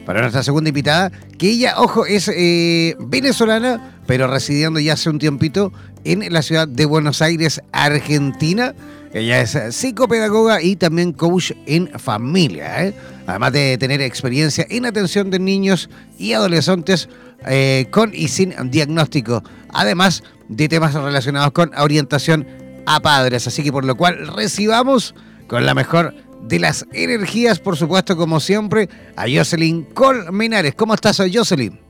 [0.07, 5.19] Para nuestra segunda invitada, que ella, ojo, es eh, venezolana, pero residiendo ya hace un
[5.19, 5.71] tiempito
[6.05, 8.75] en la ciudad de Buenos Aires, Argentina.
[9.17, 12.95] Ella es psicopedagoga y también coach en familia, ¿eh?
[13.27, 17.09] además de tener experiencia en atención de niños y adolescentes
[17.47, 22.47] eh, con y sin diagnóstico, además de temas relacionados con orientación
[22.85, 23.47] a padres.
[23.47, 25.15] Así que por lo cual recibamos
[25.47, 30.75] con la mejor de las energías, por supuesto, como siempre, a Jocelyn Colmenares.
[30.75, 31.81] ¿Cómo estás, Jocelyn?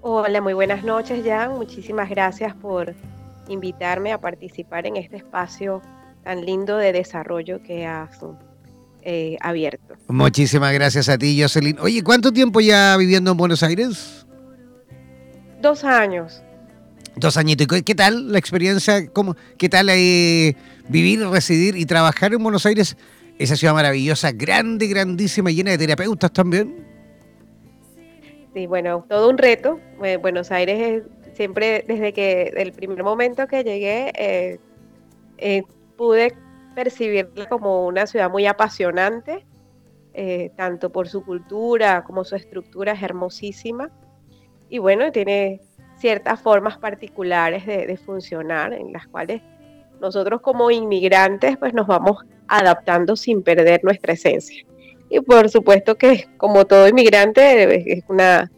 [0.00, 1.52] Hola, muy buenas noches, Jan.
[1.52, 2.96] Muchísimas gracias por
[3.48, 5.82] invitarme a participar en este espacio
[6.24, 8.18] tan lindo de desarrollo que has
[9.02, 9.94] eh, abierto.
[10.08, 11.78] Muchísimas gracias a ti, Jocelyn.
[11.80, 14.26] Oye, ¿cuánto tiempo ya viviendo en Buenos Aires?
[15.60, 16.42] Dos años.
[17.16, 17.66] Dos añitos.
[17.82, 19.08] ¿Qué tal la experiencia?
[19.08, 20.54] ¿Cómo, ¿Qué tal eh,
[20.88, 22.96] vivir, residir y trabajar en Buenos Aires?
[23.38, 26.86] Esa ciudad maravillosa, grande, grandísima, llena de terapeutas también.
[28.54, 29.80] Sí, bueno, todo un reto.
[30.02, 31.02] Eh, Buenos Aires es
[31.38, 34.58] siempre desde que el primer momento que llegué eh,
[35.38, 35.62] eh,
[35.96, 36.34] pude
[36.74, 39.46] percibirla como una ciudad muy apasionante,
[40.14, 43.88] eh, tanto por su cultura como su estructura es hermosísima
[44.68, 45.60] y bueno, tiene
[45.96, 49.40] ciertas formas particulares de, funcionar en las cuales
[50.00, 54.66] nosotros como inmigrantes pues nos vamos adaptando sin perder nuestra esencia.
[55.08, 58.50] Y por supuesto que como todo inmigrante es una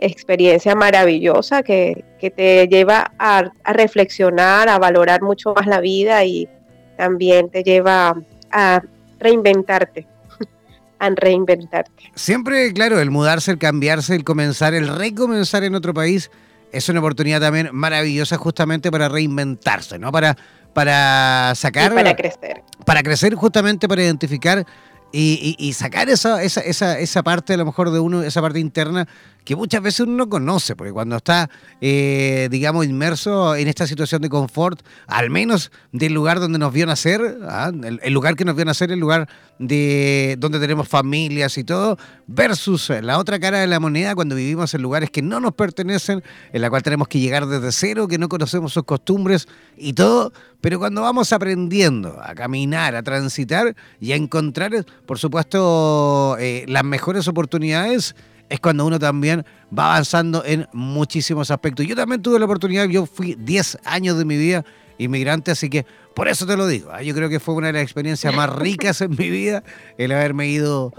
[0.00, 6.48] experiencia maravillosa que, te lleva a, reflexionar, a valorar mucho más la vida y
[6.96, 8.14] también te lleva
[8.50, 8.82] a
[9.18, 10.06] reinventarte,
[10.98, 12.10] a reinventarte.
[12.14, 16.30] Siempre, claro, el mudarse, el cambiarse, el comenzar, el recomenzar en otro país
[16.72, 20.12] es una oportunidad también maravillosa justamente para reinventarse, ¿no?
[20.12, 20.36] Para,
[20.72, 21.94] para sacar...
[21.94, 22.62] para crecer.
[22.84, 24.64] Para crecer justamente, para identificar
[25.12, 29.08] y, sacar esa, esa, esa, esa, parte a lo mejor de uno, esa parte interna
[29.44, 34.22] que muchas veces uno no conoce, porque cuando está, eh, digamos, inmerso en esta situación
[34.22, 37.72] de confort, al menos del lugar donde nos vio nacer, ¿ah?
[37.72, 39.28] el, lugar que nos vio nacer, el lugar
[39.60, 44.72] de donde tenemos familias y todo, versus la otra cara de la moneda cuando vivimos
[44.72, 48.16] en lugares que no nos pertenecen, en la cual tenemos que llegar desde cero, que
[48.16, 49.46] no conocemos sus costumbres
[49.76, 56.38] y todo, pero cuando vamos aprendiendo a caminar, a transitar y a encontrar, por supuesto,
[56.38, 58.14] eh, las mejores oportunidades,
[58.48, 59.44] es cuando uno también
[59.76, 61.86] va avanzando en muchísimos aspectos.
[61.86, 64.64] Yo también tuve la oportunidad, yo fui 10 años de mi vida
[65.00, 66.90] inmigrante, así que por eso te lo digo.
[66.92, 67.02] ¿ah?
[67.02, 69.62] Yo creo que fue una de las experiencias más ricas en mi vida
[69.98, 70.92] el haberme ido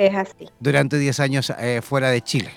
[0.59, 2.51] durante 10 años eh, fuera de Chile.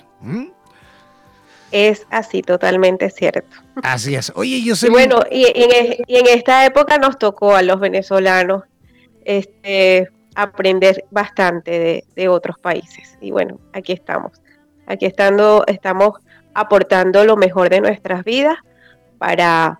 [1.71, 3.57] Es así, totalmente cierto.
[3.83, 4.31] Así es.
[4.35, 4.89] Oye, yo sé.
[4.89, 8.63] bueno, y, en, esta época nos tocó a los venezolanos
[9.25, 13.17] este, aprender bastante de, otros países.
[13.21, 14.41] Y bueno, aquí estamos.
[14.87, 16.19] Aquí estando, estamos
[16.53, 18.55] aportando lo mejor de nuestras vidas
[19.17, 19.79] para,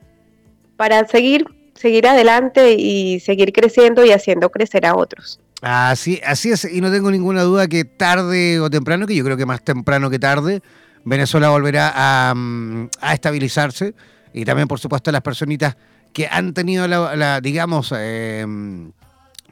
[0.78, 5.40] para seguir, seguir adelante y seguir creciendo y haciendo crecer a otros.
[5.62, 9.38] Así, así es, y no tengo ninguna duda que tarde o temprano, que yo creo
[9.38, 10.62] que más temprano que tarde,
[11.06, 13.96] Venezuela volverá a, estabilizarse
[14.34, 15.78] y también, por supuesto, las personitas
[16.14, 18.92] que han tenido la, digamos, em,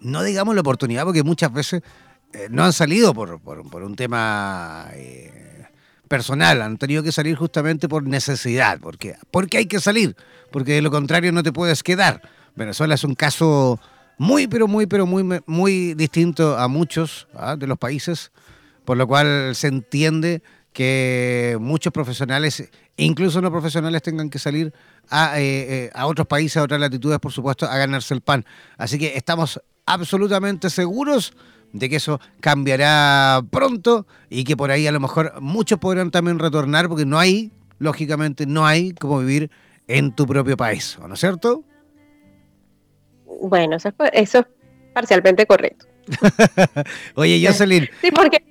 [0.01, 1.81] no digamos la oportunidad, porque muchas veces
[2.33, 3.39] eh, no han salido por,
[3.83, 5.52] un tema eh,
[6.13, 10.15] personal, han tenido que salir justamente por necesidad, porque, porque hay que salir,
[10.51, 12.21] porque de lo contrario no te puedes quedar.
[12.55, 13.79] Venezuela es un caso
[14.19, 17.55] muy, pero muy, pero muy, muy distinto a muchos ¿ah?
[17.55, 18.31] de los países,
[18.85, 24.71] por lo cual se entiende que muchos profesionales, incluso no profesionales, tengan que salir
[25.09, 28.45] a, eh, eh, a, otros países, a otras latitudes, por supuesto, a ganarse el pan.
[28.77, 31.33] Así que estamos absolutamente seguros
[31.73, 36.39] de que eso cambiará pronto y que por ahí a lo mejor muchos podrán también
[36.39, 39.51] retornar, porque no hay, lógicamente, no hay como vivir
[39.87, 41.63] en tu propio país, ¿no es cierto?
[43.41, 44.37] Bueno, eso es,
[44.93, 45.87] parcialmente correcto.
[47.15, 47.89] Oye, Jocelyn.
[48.01, 48.43] Sí, porque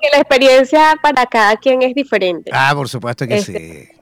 [0.00, 2.50] que la experiencia para cada quien es diferente.
[2.52, 3.52] Ah, por supuesto que sí.
[3.54, 3.96] Este,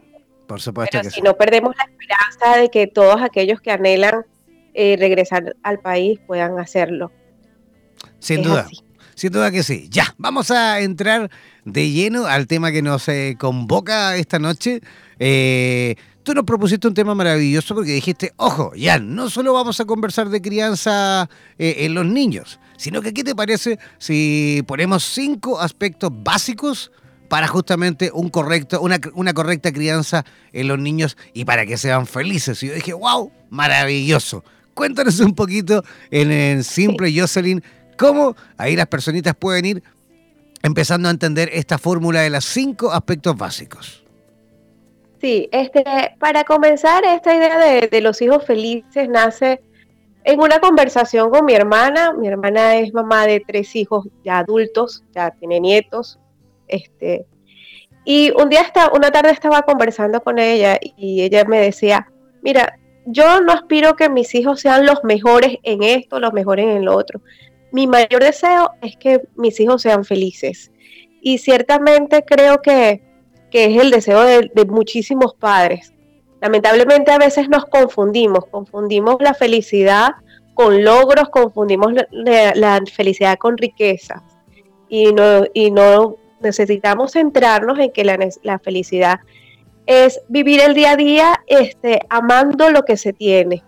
[0.46, 4.24] por supuesto que si no perdemos la esperanza de que todos aquellos que anhelan
[4.74, 7.10] eh, regresar al país puedan hacerlo.
[8.22, 8.68] Sin duda.
[9.16, 9.88] Sin duda que sí.
[9.90, 11.28] Ya, vamos a entrar
[11.64, 14.80] de lleno al tema que nos eh, convoca esta noche.
[15.18, 19.84] Eh, tú nos propusiste un tema maravilloso porque dijiste, ojo, ya, no solo vamos a
[19.84, 26.10] conversar de crianza en los niños, sino que ¿qué te parece si ponemos cinco aspectos
[26.12, 26.92] básicos
[27.28, 32.06] para justamente un correcto, una, una correcta crianza en los niños y para que sean
[32.06, 32.62] felices?
[32.62, 34.44] Y yo dije, wow, maravilloso.
[34.74, 37.62] Cuéntanos un poquito en, simple, Jocelyn,
[37.96, 39.82] cómo ahí las personitas pueden ir
[40.62, 44.04] empezando a entender esta fórmula de los cinco aspectos básicos.
[45.20, 45.84] Sí, este,
[46.18, 49.60] para comenzar, esta idea de, de los hijos felices nace
[50.24, 55.04] en una conversación con mi hermana, mi hermana es mamá de tres hijos ya adultos,
[55.14, 56.18] ya tiene nietos,
[56.68, 57.26] este,
[58.04, 62.08] y un día, está, una tarde estaba conversando con ella y ella me decía,
[62.42, 66.84] mira, yo no aspiro que mis hijos sean los mejores en esto, los mejores en
[66.84, 67.20] lo otro.
[67.72, 70.70] Mi mayor deseo es que mis hijos sean felices.
[71.20, 73.02] Y ciertamente creo que,
[73.52, 75.92] es el deseo de muchísimos padres.
[76.42, 80.14] Lamentablemente a veces nos confundimos, confundimos la felicidad
[80.54, 84.24] con logros, confundimos la, felicidad con riqueza
[84.88, 89.20] y no, y no necesitamos centrarnos en que la, felicidad
[89.86, 93.62] es vivir el día a día este, amando lo que se tiene,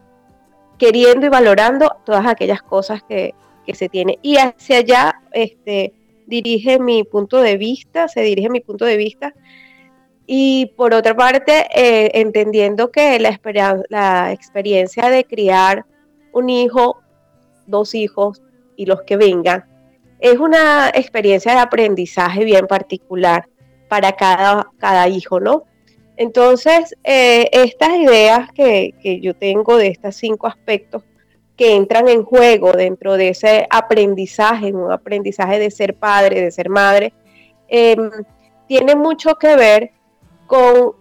[0.76, 4.18] queriendo y valorando todas aquellas cosas que, que se tiene.
[4.22, 5.92] Y hacia allá este,
[6.26, 9.34] dirige mi punto de vista, se dirige mi punto de vista
[10.26, 13.38] y por otra parte, eh, entendiendo que la,
[13.90, 15.84] la experiencia de criar
[16.32, 17.02] un hijo,
[17.66, 18.42] dos hijos
[18.76, 19.64] y los que vengan,
[20.20, 23.46] es una experiencia de aprendizaje bien particular
[23.88, 25.64] para cada, cada hijo, ¿no?
[26.16, 31.02] Entonces, eh, estas ideas que, que, yo tengo de estos cinco aspectos
[31.56, 36.68] que entran en juego dentro de ese aprendizaje, un aprendizaje de ser padre, de ser
[36.68, 37.12] madre,
[37.68, 37.96] eh,
[38.66, 39.90] tiene mucho que ver
[40.46, 40.92] con,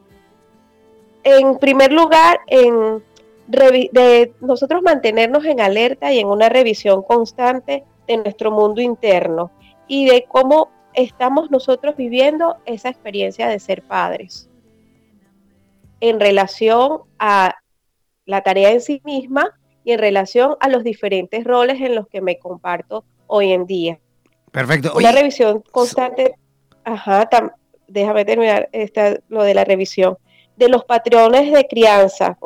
[1.23, 3.03] en primer lugar, en
[3.47, 9.51] de nosotros mantenernos en alerta y en una revisión constante de nuestro mundo interno
[9.87, 14.49] y de cómo estamos nosotros viviendo esa experiencia de ser padres
[15.99, 17.55] en relación a
[18.25, 22.21] la tarea en sí misma y en relación a los diferentes roles en los que
[22.21, 23.99] me comparto hoy en día.
[24.51, 24.93] Perfecto.
[24.95, 26.35] Una revisión constante.
[26.83, 27.29] Ajá,
[27.87, 30.17] déjame terminar esta, lo de la revisión.
[30.55, 32.37] De los patrones de crianza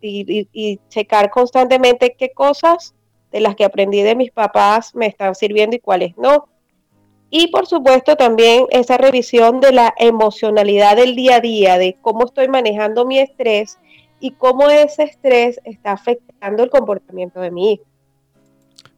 [0.00, 2.94] y, y checar constantemente qué cosas
[3.32, 6.48] de las que aprendí de mis papás me están sirviendo y cuáles no.
[7.30, 12.24] Y por supuesto también esa revisión de la emocionalidad del día a día, de cómo
[12.24, 13.78] estoy manejando mi estrés
[14.20, 17.84] y cómo ese estrés está afectando el comportamiento de mi hijo.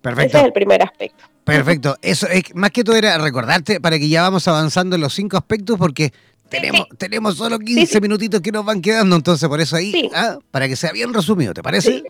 [0.01, 0.27] Perfecto.
[0.27, 1.25] Ese es el primer aspecto.
[1.45, 1.97] Perfecto.
[2.03, 5.37] Eso es más que todo era recordarte para que ya vamos avanzando en los cinco
[5.37, 6.13] aspectos porque
[6.49, 10.69] tenemos, tenemos solo 15 minutitos que nos van quedando, entonces por eso ahí, ah, para
[10.69, 12.05] que sea bien resumido, ¿te parece?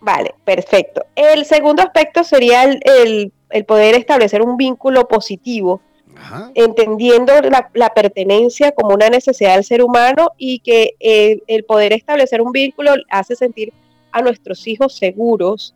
[0.00, 1.04] Vale, perfecto.
[1.14, 3.32] El segundo aspecto sería el,
[3.66, 5.82] poder establecer un vínculo positivo,
[6.54, 7.32] entendiendo
[7.74, 12.52] la, pertenencia como una necesidad del ser humano y que eh, el poder establecer un
[12.52, 13.72] vínculo hace sentir
[14.12, 15.74] a nuestros hijos seguros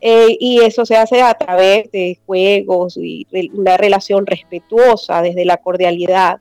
[0.00, 5.58] eh, y eso se hace a través de juegos y una relación respetuosa desde la
[5.58, 6.40] cordialidad.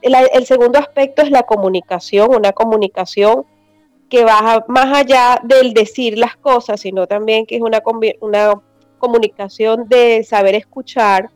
[0.00, 3.44] el segundo aspecto es la comunicación, una comunicación
[4.08, 7.82] que va más allá del decir las cosas, sino también que es una,
[8.20, 8.60] una
[8.98, 11.30] comunicación de saber escuchar,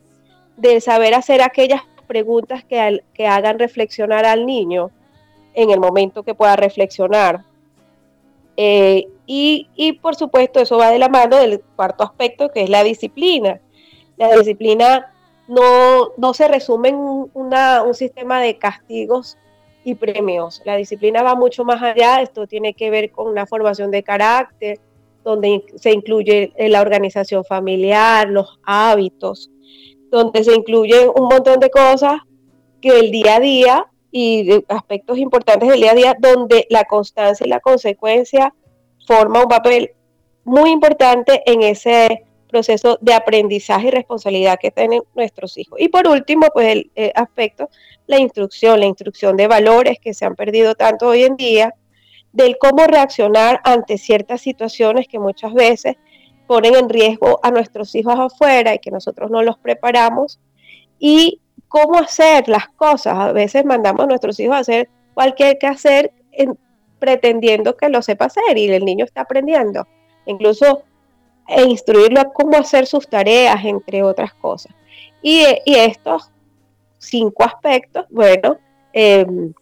[0.57, 4.91] de saber hacer aquellas preguntas que, que hagan reflexionar al niño
[5.53, 7.43] en el momento que pueda reflexionar.
[8.55, 12.69] Eh, y, y, por supuesto eso va de la mano del cuarto aspecto que es
[12.69, 13.59] la disciplina.
[14.17, 15.13] La disciplina
[15.47, 19.37] no, no se resume en un sistema de castigos
[19.83, 20.61] y premios.
[20.65, 24.79] La disciplina va mucho más allá, esto tiene que ver con una formación de carácter,
[25.23, 29.49] donde se incluye la organización familiar, los hábitos,
[30.09, 32.21] donde se incluyen un montón de cosas
[32.81, 37.45] que el día a día y aspectos importantes del día a día, donde la constancia
[37.45, 38.53] y la consecuencia
[39.05, 39.91] forma un papel
[40.43, 45.79] muy importante en ese proceso de aprendizaje y responsabilidad que tienen nuestros hijos.
[45.79, 47.69] Y por último, pues el, el aspecto
[48.07, 51.75] la instrucción, la instrucción de valores que se han perdido tanto hoy en día,
[52.31, 55.97] del cómo reaccionar ante ciertas situaciones que muchas veces
[56.47, 60.39] ponen en riesgo a nuestros hijos afuera y que nosotros no los preparamos,
[60.99, 63.17] y cómo hacer las cosas.
[63.17, 66.11] A veces mandamos a nuestros hijos a hacer cualquier que hacer
[66.99, 69.87] pretendiendo que lo sepa hacer y el niño está aprendiendo.
[70.25, 70.83] Incluso
[71.47, 74.73] e instruirlo a cómo hacer sus tareas, entre otras cosas.
[75.21, 76.31] Y, y estos
[76.97, 78.57] cinco aspectos, bueno,
[78.91, 79.53] em,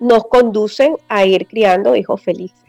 [0.00, 2.67] nos conducen a ir criando hijos felices.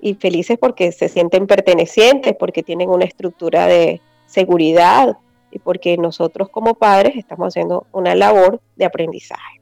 [0.00, 5.16] Y felices porque se sienten pertenecientes, porque tienen una estructura de seguridad
[5.50, 9.56] y porque nosotros como padres estamos haciendo una labor de aprendizaje.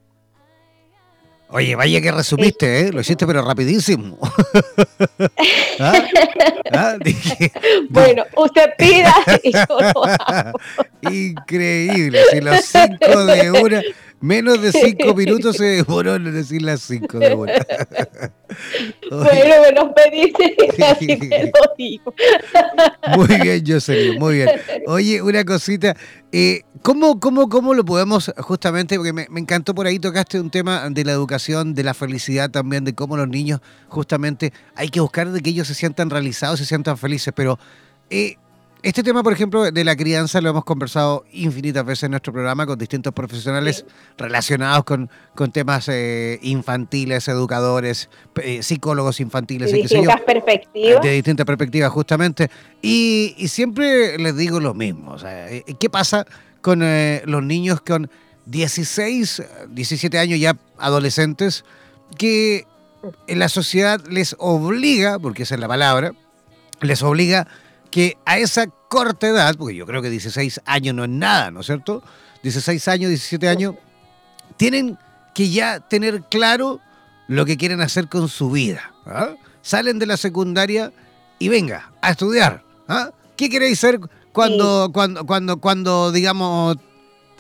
[1.55, 2.93] Oye, vaya que resumiste, ¿eh?
[2.93, 4.19] Lo hiciste pero rapidísimo.
[5.79, 6.03] ¿Ah?
[6.73, 6.97] ¿Ah?
[7.91, 10.59] bueno, usted pida y yo lo hago.
[11.03, 13.83] Increíble, si los cinco de una,
[14.21, 17.53] menos de cinco minutos se demoró en decir las cinco de una.
[19.11, 22.15] bueno, me los pediste así te lo digo.
[23.17, 24.49] Muy bien, Jocelyn, muy bien.
[24.87, 25.97] Oye, una cosita,
[26.33, 30.89] eh, ¿cómo, cómo, ¿cómo lo podemos justamente, porque me, encantó por ahí, tocaste un tema
[30.91, 35.31] de la educación, de la felicidad también, de cómo los niños justamente hay que buscar
[35.31, 37.59] de que ellos se sientan realizados, se sientan felices, pero...
[38.11, 38.37] Eh,
[38.85, 42.67] este tema, por ejemplo, de la crianza lo hemos conversado infinitas veces en nuestro programa
[42.67, 43.87] con distintos profesionales
[44.19, 48.11] relacionados con, con temas eh, infantiles, educadores,
[48.43, 49.73] eh, psicólogos infantiles.
[49.73, 51.03] De distintas perspectivas.
[51.03, 52.51] De distintas perspectivas, justamente.
[52.83, 55.17] Y, siempre les digo lo mismo.
[55.25, 56.27] Eh, ¿Qué pasa
[56.61, 58.11] con los niños con
[58.45, 61.65] 16, 17 años ya adolescentes
[62.19, 62.67] que
[63.29, 66.13] en la sociedad les obliga, porque esa es la palabra,
[66.83, 67.49] les obliga
[67.95, 71.61] que a esa corta edad, porque yo creo que 16 años no es nada, ¿no
[71.61, 72.03] es cierto?
[72.43, 73.77] 16 años, 17 años,
[74.57, 74.99] tienen
[75.33, 76.81] que ya tener claro
[77.29, 78.93] lo que quieren hacer con su vida.
[79.07, 79.37] ¿ah?
[79.63, 80.93] Salen de la secundaria
[81.39, 82.65] y venga, a estudiar.
[82.89, 83.13] ¿ah?
[83.37, 84.01] ¿Qué queréis ser
[84.33, 86.77] cuando, cuando, cuando, cuando, digamos,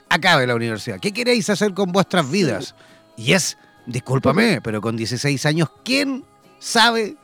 [0.08, 1.00] acabe la universidad?
[1.00, 2.76] ¿Qué queréis hacer con vuestras vidas?
[3.16, 6.24] Y es, discúlpame, pero con 16 años, ¿quién
[6.60, 7.16] sabe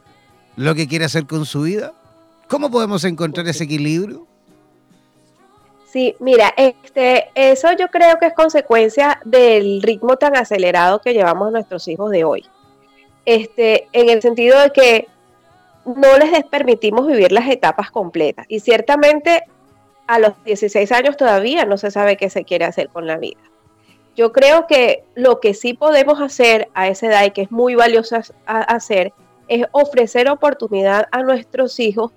[0.56, 1.94] lo que quiere hacer con su vida?
[2.50, 4.26] ¿Cómo podemos encontrar ese equilibrio?
[5.86, 11.52] Sí, mira, este, eso yo creo que es consecuencia del ritmo tan acelerado que llevamos
[11.52, 12.44] nuestros hijos de hoy.
[13.24, 15.06] Este, en el sentido de que
[15.84, 18.46] no les permitimos vivir las etapas completas.
[18.48, 19.44] Y ciertamente
[20.08, 23.40] a los 16 años todavía no se sabe qué se quiere hacer con la vida.
[24.16, 27.76] Yo creo que lo que sí podemos hacer a esa edad y que es muy
[27.76, 29.12] valioso hacer
[29.46, 32.10] es ofrecer oportunidad a nuestros hijos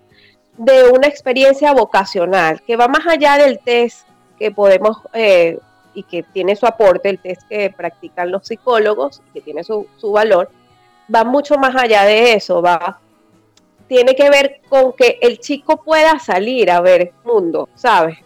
[0.58, 5.58] de una experiencia vocacional que va más allá del test que podemos eh,
[5.94, 10.12] y que tiene su aporte, el test que practican los psicólogos, que tiene su, su
[10.12, 10.50] valor,
[11.14, 13.00] va mucho más allá de eso, va
[13.88, 18.18] tiene que ver con que el chico pueda salir a ver mundo, ¿sabes?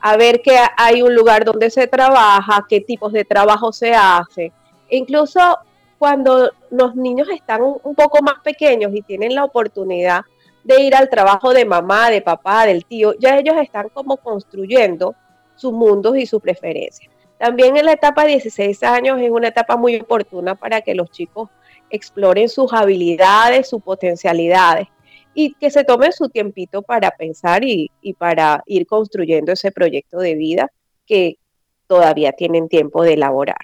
[0.00, 4.52] A ver que hay un lugar donde se trabaja, qué tipos de trabajo se hace.
[4.88, 5.58] incluso
[5.98, 10.22] cuando los niños están un poco más pequeños y tienen la oportunidad
[10.64, 15.14] de ir al trabajo de mamá, de papá, del tío, ya ellos están como construyendo
[15.56, 17.12] sus mundos y sus preferencias.
[17.38, 21.10] También en la etapa de 16 años es una etapa muy oportuna para que los
[21.10, 21.48] chicos
[21.88, 24.88] exploren sus habilidades, sus potencialidades
[25.32, 30.18] y que se tomen su tiempito para pensar y, y para ir construyendo ese proyecto
[30.18, 30.70] de vida
[31.06, 31.38] que
[31.86, 33.56] todavía tienen tiempo de elaborar.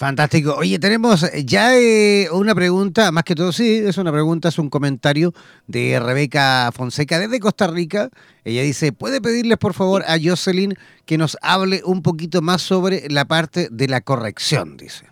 [0.00, 0.54] Fantástico.
[0.56, 4.70] Oye, tenemos ya eh, una pregunta, más que todo, sí, es una pregunta, es un
[4.70, 5.34] comentario
[5.66, 8.08] de Rebeca Fonseca desde Costa Rica.
[8.42, 10.72] Ella dice, ¿puede pedirles por favor a Jocelyn
[11.04, 14.78] que nos hable un poquito más sobre la parte de la corrección?
[14.78, 15.04] Dice.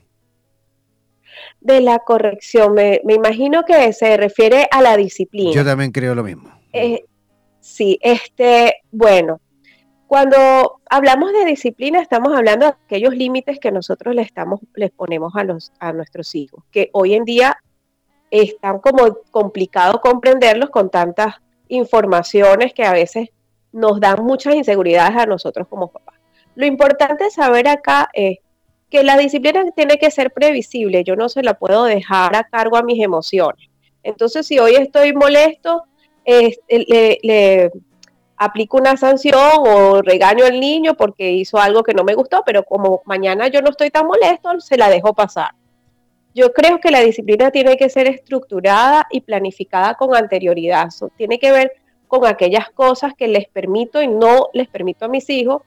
[1.60, 5.52] De la corrección, me, imagino que se refiere a la disciplina.
[5.52, 6.50] Yo también creo lo mismo.
[6.72, 7.04] Eh,
[7.60, 9.38] sí, este, bueno,
[10.08, 15.34] cuando hablamos de disciplina, estamos hablando de aquellos límites que nosotros le estamos, les ponemos
[15.36, 17.58] a, los, a nuestros hijos, que hoy en día
[18.30, 21.34] están como complicado comprenderlos con tantas
[21.68, 23.28] informaciones que a veces
[23.70, 26.16] nos dan muchas inseguridades a nosotros como papás.
[26.54, 28.38] Lo importante saber acá es
[28.88, 32.78] que la disciplina tiene que ser previsible, yo no se la puedo dejar a cargo
[32.78, 33.68] a mis emociones.
[34.02, 35.84] Entonces, si hoy estoy molesto,
[36.26, 37.70] le,
[38.38, 42.62] aplico una sanción o regaño al niño porque hizo algo que no me gustó, pero
[42.62, 45.50] como mañana yo no estoy tan molesto, se la dejo pasar.
[46.34, 50.88] Yo creo que la disciplina tiene que ser estructurada y planificada con anterioridad.
[51.16, 51.72] tiene que ver
[52.06, 55.62] con aquellas cosas que les permito y no les permito a mis hijos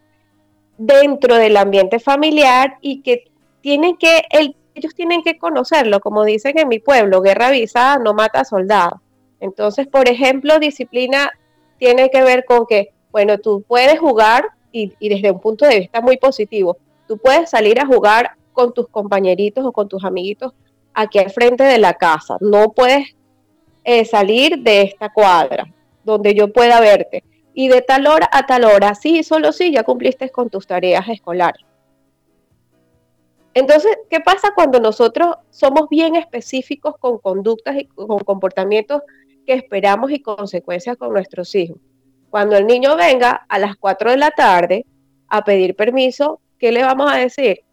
[0.77, 3.25] dentro del ambiente familiar y que
[3.61, 4.21] tienen que,
[4.73, 8.99] ellos tienen que conocerlo, como dicen en mi pueblo, guerra avisada no mata soldados.
[9.39, 11.31] Entonces, por ejemplo, disciplina
[11.81, 15.99] tiene que ver con que, bueno, tú puedes jugar y, desde un punto de vista
[15.99, 16.77] muy positivo,
[17.07, 20.53] tú puedes salir a jugar con tus compañeritos o con tus amiguitos
[20.93, 22.37] aquí al frente de la casa.
[22.39, 23.15] No puedes
[23.83, 25.73] eh, salir de esta cuadra
[26.03, 27.23] donde yo pueda verte.
[27.55, 31.09] Y de tal hora a tal hora, sí, solo sí, ya cumpliste con tus tareas
[31.09, 31.65] escolares.
[33.55, 39.01] Entonces, ¿qué pasa cuando nosotros somos bien específicos con conductas y con comportamientos
[39.45, 41.77] que esperamos y consecuencias con nuestros hijos.
[42.29, 44.85] Cuando el niño venga a las 4 de la tarde
[45.27, 47.63] a pedir permiso, ¿qué le vamos a decir?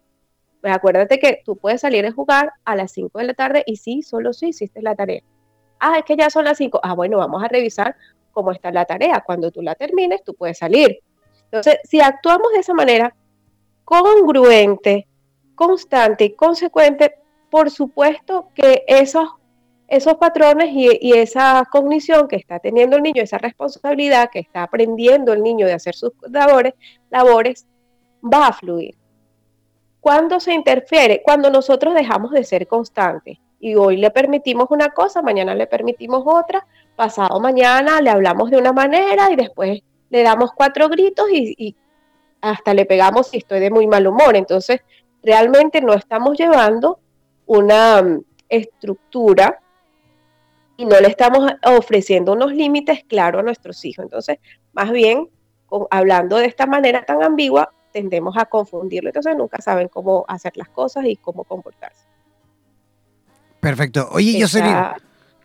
[0.61, 3.77] Pues acuérdate que tú puedes salir a jugar a las 5 de la tarde y
[3.77, 5.21] sí, solo si hiciste la tarea.
[5.79, 6.81] Ah, es que ya son las 5.
[6.83, 7.95] Ah, bueno, vamos a revisar
[8.31, 9.23] cómo está la tarea.
[9.25, 10.99] Cuando tú la termines, tú puedes salir.
[11.45, 13.15] Entonces, si actuamos de esa manera,
[13.85, 15.07] congruente,
[15.55, 17.15] constante y consecuente,
[17.49, 19.38] por supuesto que esos
[19.89, 25.33] esos patrones y, esa cognición que está teniendo el niño, esa responsabilidad que está aprendiendo
[25.33, 26.73] el niño de hacer sus labores,
[27.09, 27.67] labores
[28.23, 28.95] va a fluir.
[29.99, 31.21] ¿Cuándo se interfiere?
[31.23, 33.37] Cuando nosotros dejamos de ser constantes.
[33.59, 36.65] Y hoy le permitimos una cosa, mañana le permitimos otra,
[36.95, 41.75] pasado mañana le hablamos de una manera y después le damos cuatro gritos y, y
[42.39, 44.37] hasta le pegamos si estoy de muy mal humor.
[44.37, 44.81] Entonces,
[45.21, 46.99] realmente no estamos llevando
[47.45, 49.59] una mm, estructura
[50.79, 54.05] y no le estamos ofreciendo unos límites claros a nuestros hijos.
[54.05, 54.37] Entonces,
[54.71, 55.27] más bien,
[55.91, 59.09] hablando de esta manera tan ambigua, tendemos a confundirlo.
[59.09, 62.05] Entonces, nunca saben cómo hacer las cosas y cómo comportarse.
[63.59, 64.07] Perfecto.
[64.13, 64.73] Oye, Jocelyn,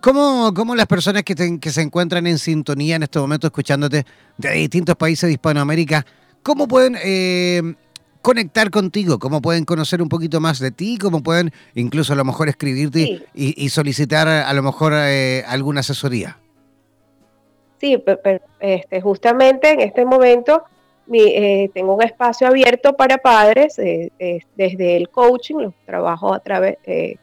[0.00, 4.06] ¿cómo, ¿cómo, las personas que, que se encuentran en sintonía en este momento escuchándote
[4.38, 6.06] de distintos países de Hispanoamérica,
[6.44, 7.74] cómo pueden eh,
[8.24, 12.24] conectar contigo, cómo pueden conocer un poquito más de ti, cómo pueden incluso a lo
[12.24, 16.38] mejor escribirte y, solicitar a lo mejor eh, alguna asesoría.
[17.78, 18.02] Sí,
[18.60, 20.64] este, justamente en este momento
[21.12, 24.10] eh, tengo un espacio abierto para padres, eh,
[24.56, 27.18] desde el coaching, los trabajo a través, le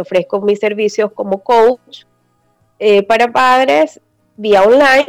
[0.00, 2.02] ofrezco mis servicios como coach
[3.06, 4.00] para padres
[4.36, 5.06] vía online.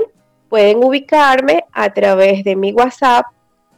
[0.47, 3.25] Pueden ubicarme a través de mi WhatsApp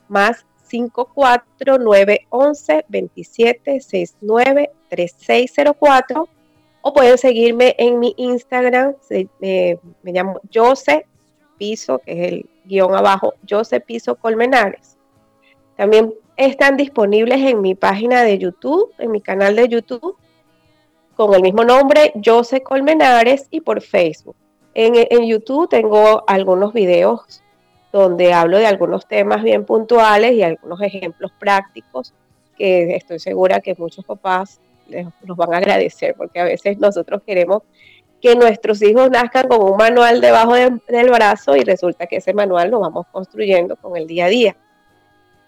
[0.09, 6.29] más 54911 2769 3604
[6.81, 8.93] o pueden seguirme en mi Instagram,
[9.39, 11.07] me llamo Jose
[11.57, 14.97] Piso, que es el guion abajo, Jose Piso Colmenares.
[15.75, 20.15] También están disponibles en mi página de YouTube, en mi canal de YouTube,
[21.15, 24.35] con el mismo nombre, Jose Colmenares, y por Facebook.
[24.73, 27.41] En, YouTube tengo algunos videos
[27.99, 32.13] donde hablo de algunos temas bien puntuales y algunos ejemplos prácticos
[32.57, 34.59] que estoy segura que muchos papás
[35.23, 37.63] nos van a agradecer, porque a veces nosotros queremos
[38.21, 42.69] que nuestros hijos nazcan con un manual debajo del brazo y resulta que ese manual
[42.69, 44.55] lo vamos construyendo con el día a día.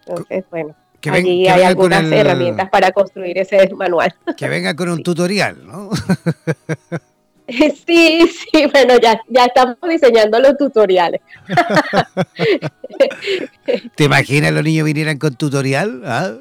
[0.05, 4.13] Entonces, bueno, que allí hay algunas herramientas para construir ese manual.
[4.37, 5.89] Que venga con un tutorial, ¿no?
[7.85, 11.21] Sí, sí, bueno, ya, ya estamos diseñando los tutoriales.
[13.95, 16.01] ¿Te imaginas los niños vinieran con tutorial?
[16.05, 16.33] ¿Ah?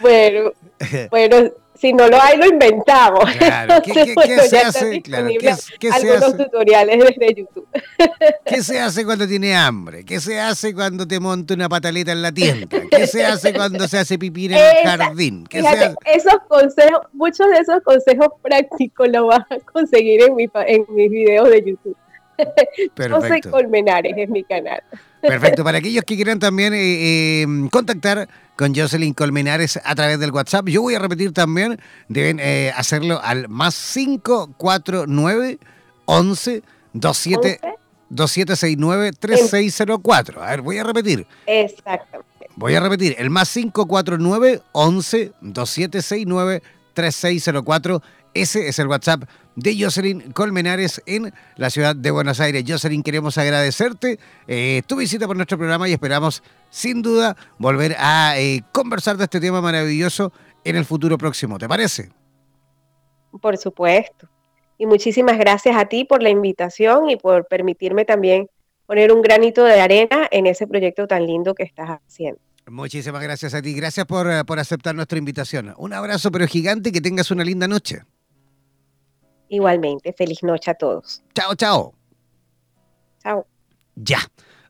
[0.00, 0.52] Bueno,
[1.10, 1.36] bueno,
[1.78, 3.24] si no lo hay, lo inventamos.
[3.38, 4.14] Claro, ¿qué,
[4.48, 5.00] se hace?
[5.02, 5.28] Claro,
[5.78, 7.68] ¿qué, algunos tutoriales desde YouTube.
[8.44, 10.04] ¿Qué se hace cuando tiene hambre?
[10.04, 12.66] ¿Qué se hace cuando te monta una pataleta en la tienda?
[12.90, 15.46] ¿Qué se hace cuando se hace pipí en el jardín?
[15.46, 20.84] ¿Qué Esos consejos, muchos de esos consejos prácticos los vas a conseguir en, mi, en
[20.88, 21.96] mis videos de YouTube.
[22.94, 23.50] Perfecto.
[23.50, 24.82] Colmenares es mi canal.
[25.20, 25.64] Perfecto.
[25.64, 30.68] Para aquellos que quieran también eh, eh, contactar con Jocelyn Colmenares a través del WhatsApp,
[30.68, 35.58] yo voy a repetir también, deben eh, hacerlo al más 549
[36.06, 36.62] 11
[36.92, 37.60] 27
[38.10, 40.42] 2769 3604.
[40.42, 41.26] A ver, voy a repetir.
[41.46, 42.26] Exactamente.
[42.56, 46.62] Voy a repetir, el más 549 11 2769
[46.92, 48.02] 3604.
[48.34, 49.24] Ese es el WhatsApp
[49.58, 52.62] de Jocelyn Colmenares en la ciudad de Buenos Aires.
[52.66, 58.38] Jocelyn, queremos agradecerte eh, tu visita por nuestro programa y esperamos sin duda volver a
[58.38, 60.32] eh, conversar de este tema maravilloso
[60.64, 61.58] en el futuro próximo.
[61.58, 62.10] ¿Te parece?
[63.40, 64.28] Por supuesto.
[64.78, 68.48] Y muchísimas gracias a ti por la invitación y por permitirme también
[68.86, 72.40] poner un granito de arena en ese proyecto tan lindo que estás haciendo.
[72.68, 73.74] Muchísimas gracias a ti.
[73.74, 75.74] Gracias por, eh, por aceptar nuestra invitación.
[75.78, 78.02] Un abrazo pero gigante y que tengas una linda noche.
[79.48, 81.22] Igualmente, feliz noche a todos.
[81.34, 81.94] Chao, chao.
[83.22, 83.46] Chao.
[83.96, 84.20] Ya.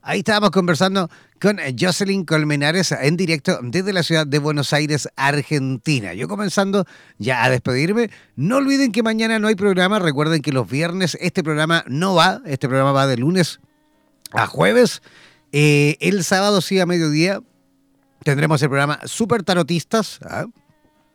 [0.00, 1.10] Ahí estábamos conversando
[1.40, 6.14] con Jocelyn Colmenares en directo desde la ciudad de Buenos Aires, Argentina.
[6.14, 6.86] Yo comenzando
[7.18, 8.10] ya a despedirme.
[8.34, 9.98] No olviden que mañana no hay programa.
[9.98, 12.40] Recuerden que los viernes este programa no va.
[12.46, 13.60] Este programa va de lunes
[14.32, 15.02] a jueves.
[15.52, 17.40] Eh, el sábado sí a mediodía
[18.24, 20.20] tendremos el programa Super Tarotistas.
[20.22, 20.46] ¿ah?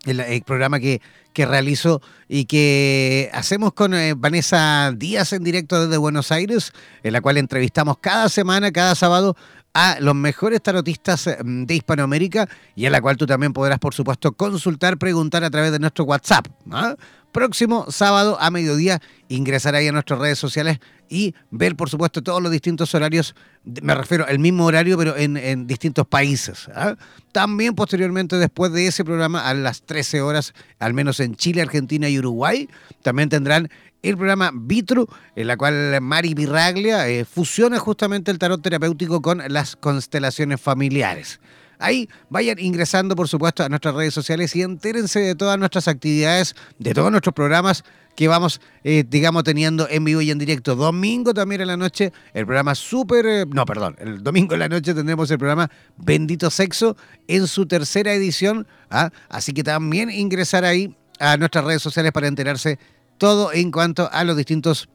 [0.06, 1.02] El, programa que,
[1.34, 6.74] que realizo y que hacemos con eh, Vanessa Díaz en directo desde Buenos Aires,
[7.04, 9.36] en la cual entrevistamos cada semana, cada sábado,
[9.74, 13.94] a los mejores tarotistas eh, de Hispanoamérica y en la cual tú también podrás, por
[13.94, 16.48] supuesto, consultar, preguntar a través de nuestro WhatsApp.
[16.72, 16.96] ¿ah?
[17.32, 20.80] Próximo sábado a mediodía ingresar ahí a nuestras redes sociales
[21.10, 25.68] y ver, por supuesto, todos los distintos horarios, me refiero al mismo horario, pero en,
[25.68, 26.70] distintos países.
[26.74, 26.96] ¿ah?
[27.32, 32.10] También posteriormente, después de ese programa, a las 13 horas, al menos en Chile, Argentina
[32.10, 32.70] y Uruguay,
[33.02, 33.70] también tendrán
[34.02, 39.42] el programa Vitru, en la cual Mari Virraglia eh, fusiona justamente el tarot terapéutico con
[39.48, 41.40] las constelaciones familiares.
[41.84, 46.56] Ahí vayan ingresando, por supuesto, a nuestras redes sociales y entérense de todas nuestras actividades,
[46.80, 47.84] de todos nuestros programas
[48.16, 50.78] que vamos, eh, digamos, teniendo en vivo y en directo.
[50.78, 53.26] Domingo también en la noche, el programa súper...
[53.26, 56.96] Eh, no, perdón, el domingo en la noche tendremos el programa Bendito Sexo
[57.28, 58.66] en su tercera edición.
[58.90, 59.10] ¿ah?
[59.28, 62.80] Así que también ingresar ahí a nuestras redes sociales para enterarse
[63.18, 64.88] todo en cuanto a los distintos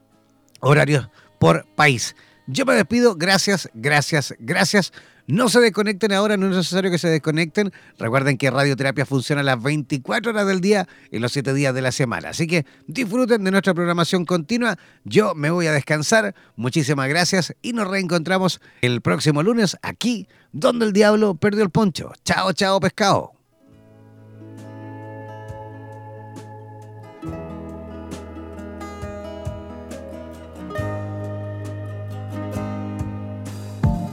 [0.59, 1.07] horarios
[1.39, 2.15] por país.
[2.47, 4.91] Yo me despido, gracias, gracias, gracias.
[5.29, 7.71] No se desconecten ahora, no es necesario que se desconecten.
[7.99, 11.91] Recuerden que Radioterapia funciona las 24 horas del día y los 7 días de la
[11.91, 12.29] semana.
[12.29, 14.79] Así que disfruten de nuestra programación continua.
[15.03, 16.33] Yo me voy a descansar.
[16.55, 22.11] Muchísimas gracias y nos reencontramos el próximo lunes aquí, donde el diablo perdió el poncho.
[22.25, 23.38] Chao, chao, pescado.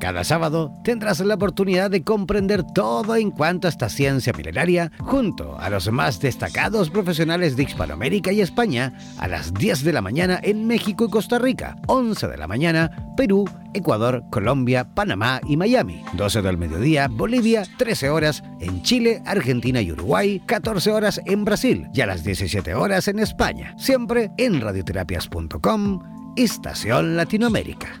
[0.00, 5.58] Cada sábado tendrás la oportunidad de comprender todo en cuanto a esta ciencia milenaria junto
[5.58, 10.38] a los más destacados profesionales de Hispanoamérica y España a las 10 de la mañana
[10.42, 13.44] en México y Costa Rica, 11 de la mañana Perú,
[13.74, 19.90] Ecuador, Colombia, Panamá y Miami, 12 del mediodía Bolivia, 13 horas en Chile, Argentina y
[19.90, 26.00] Uruguay, 14 horas en Brasil y a las 17 horas en España, siempre en radioterapias.com,
[26.36, 28.00] Estación Latinoamérica.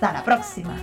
[0.00, 0.76] Hasta la próxima.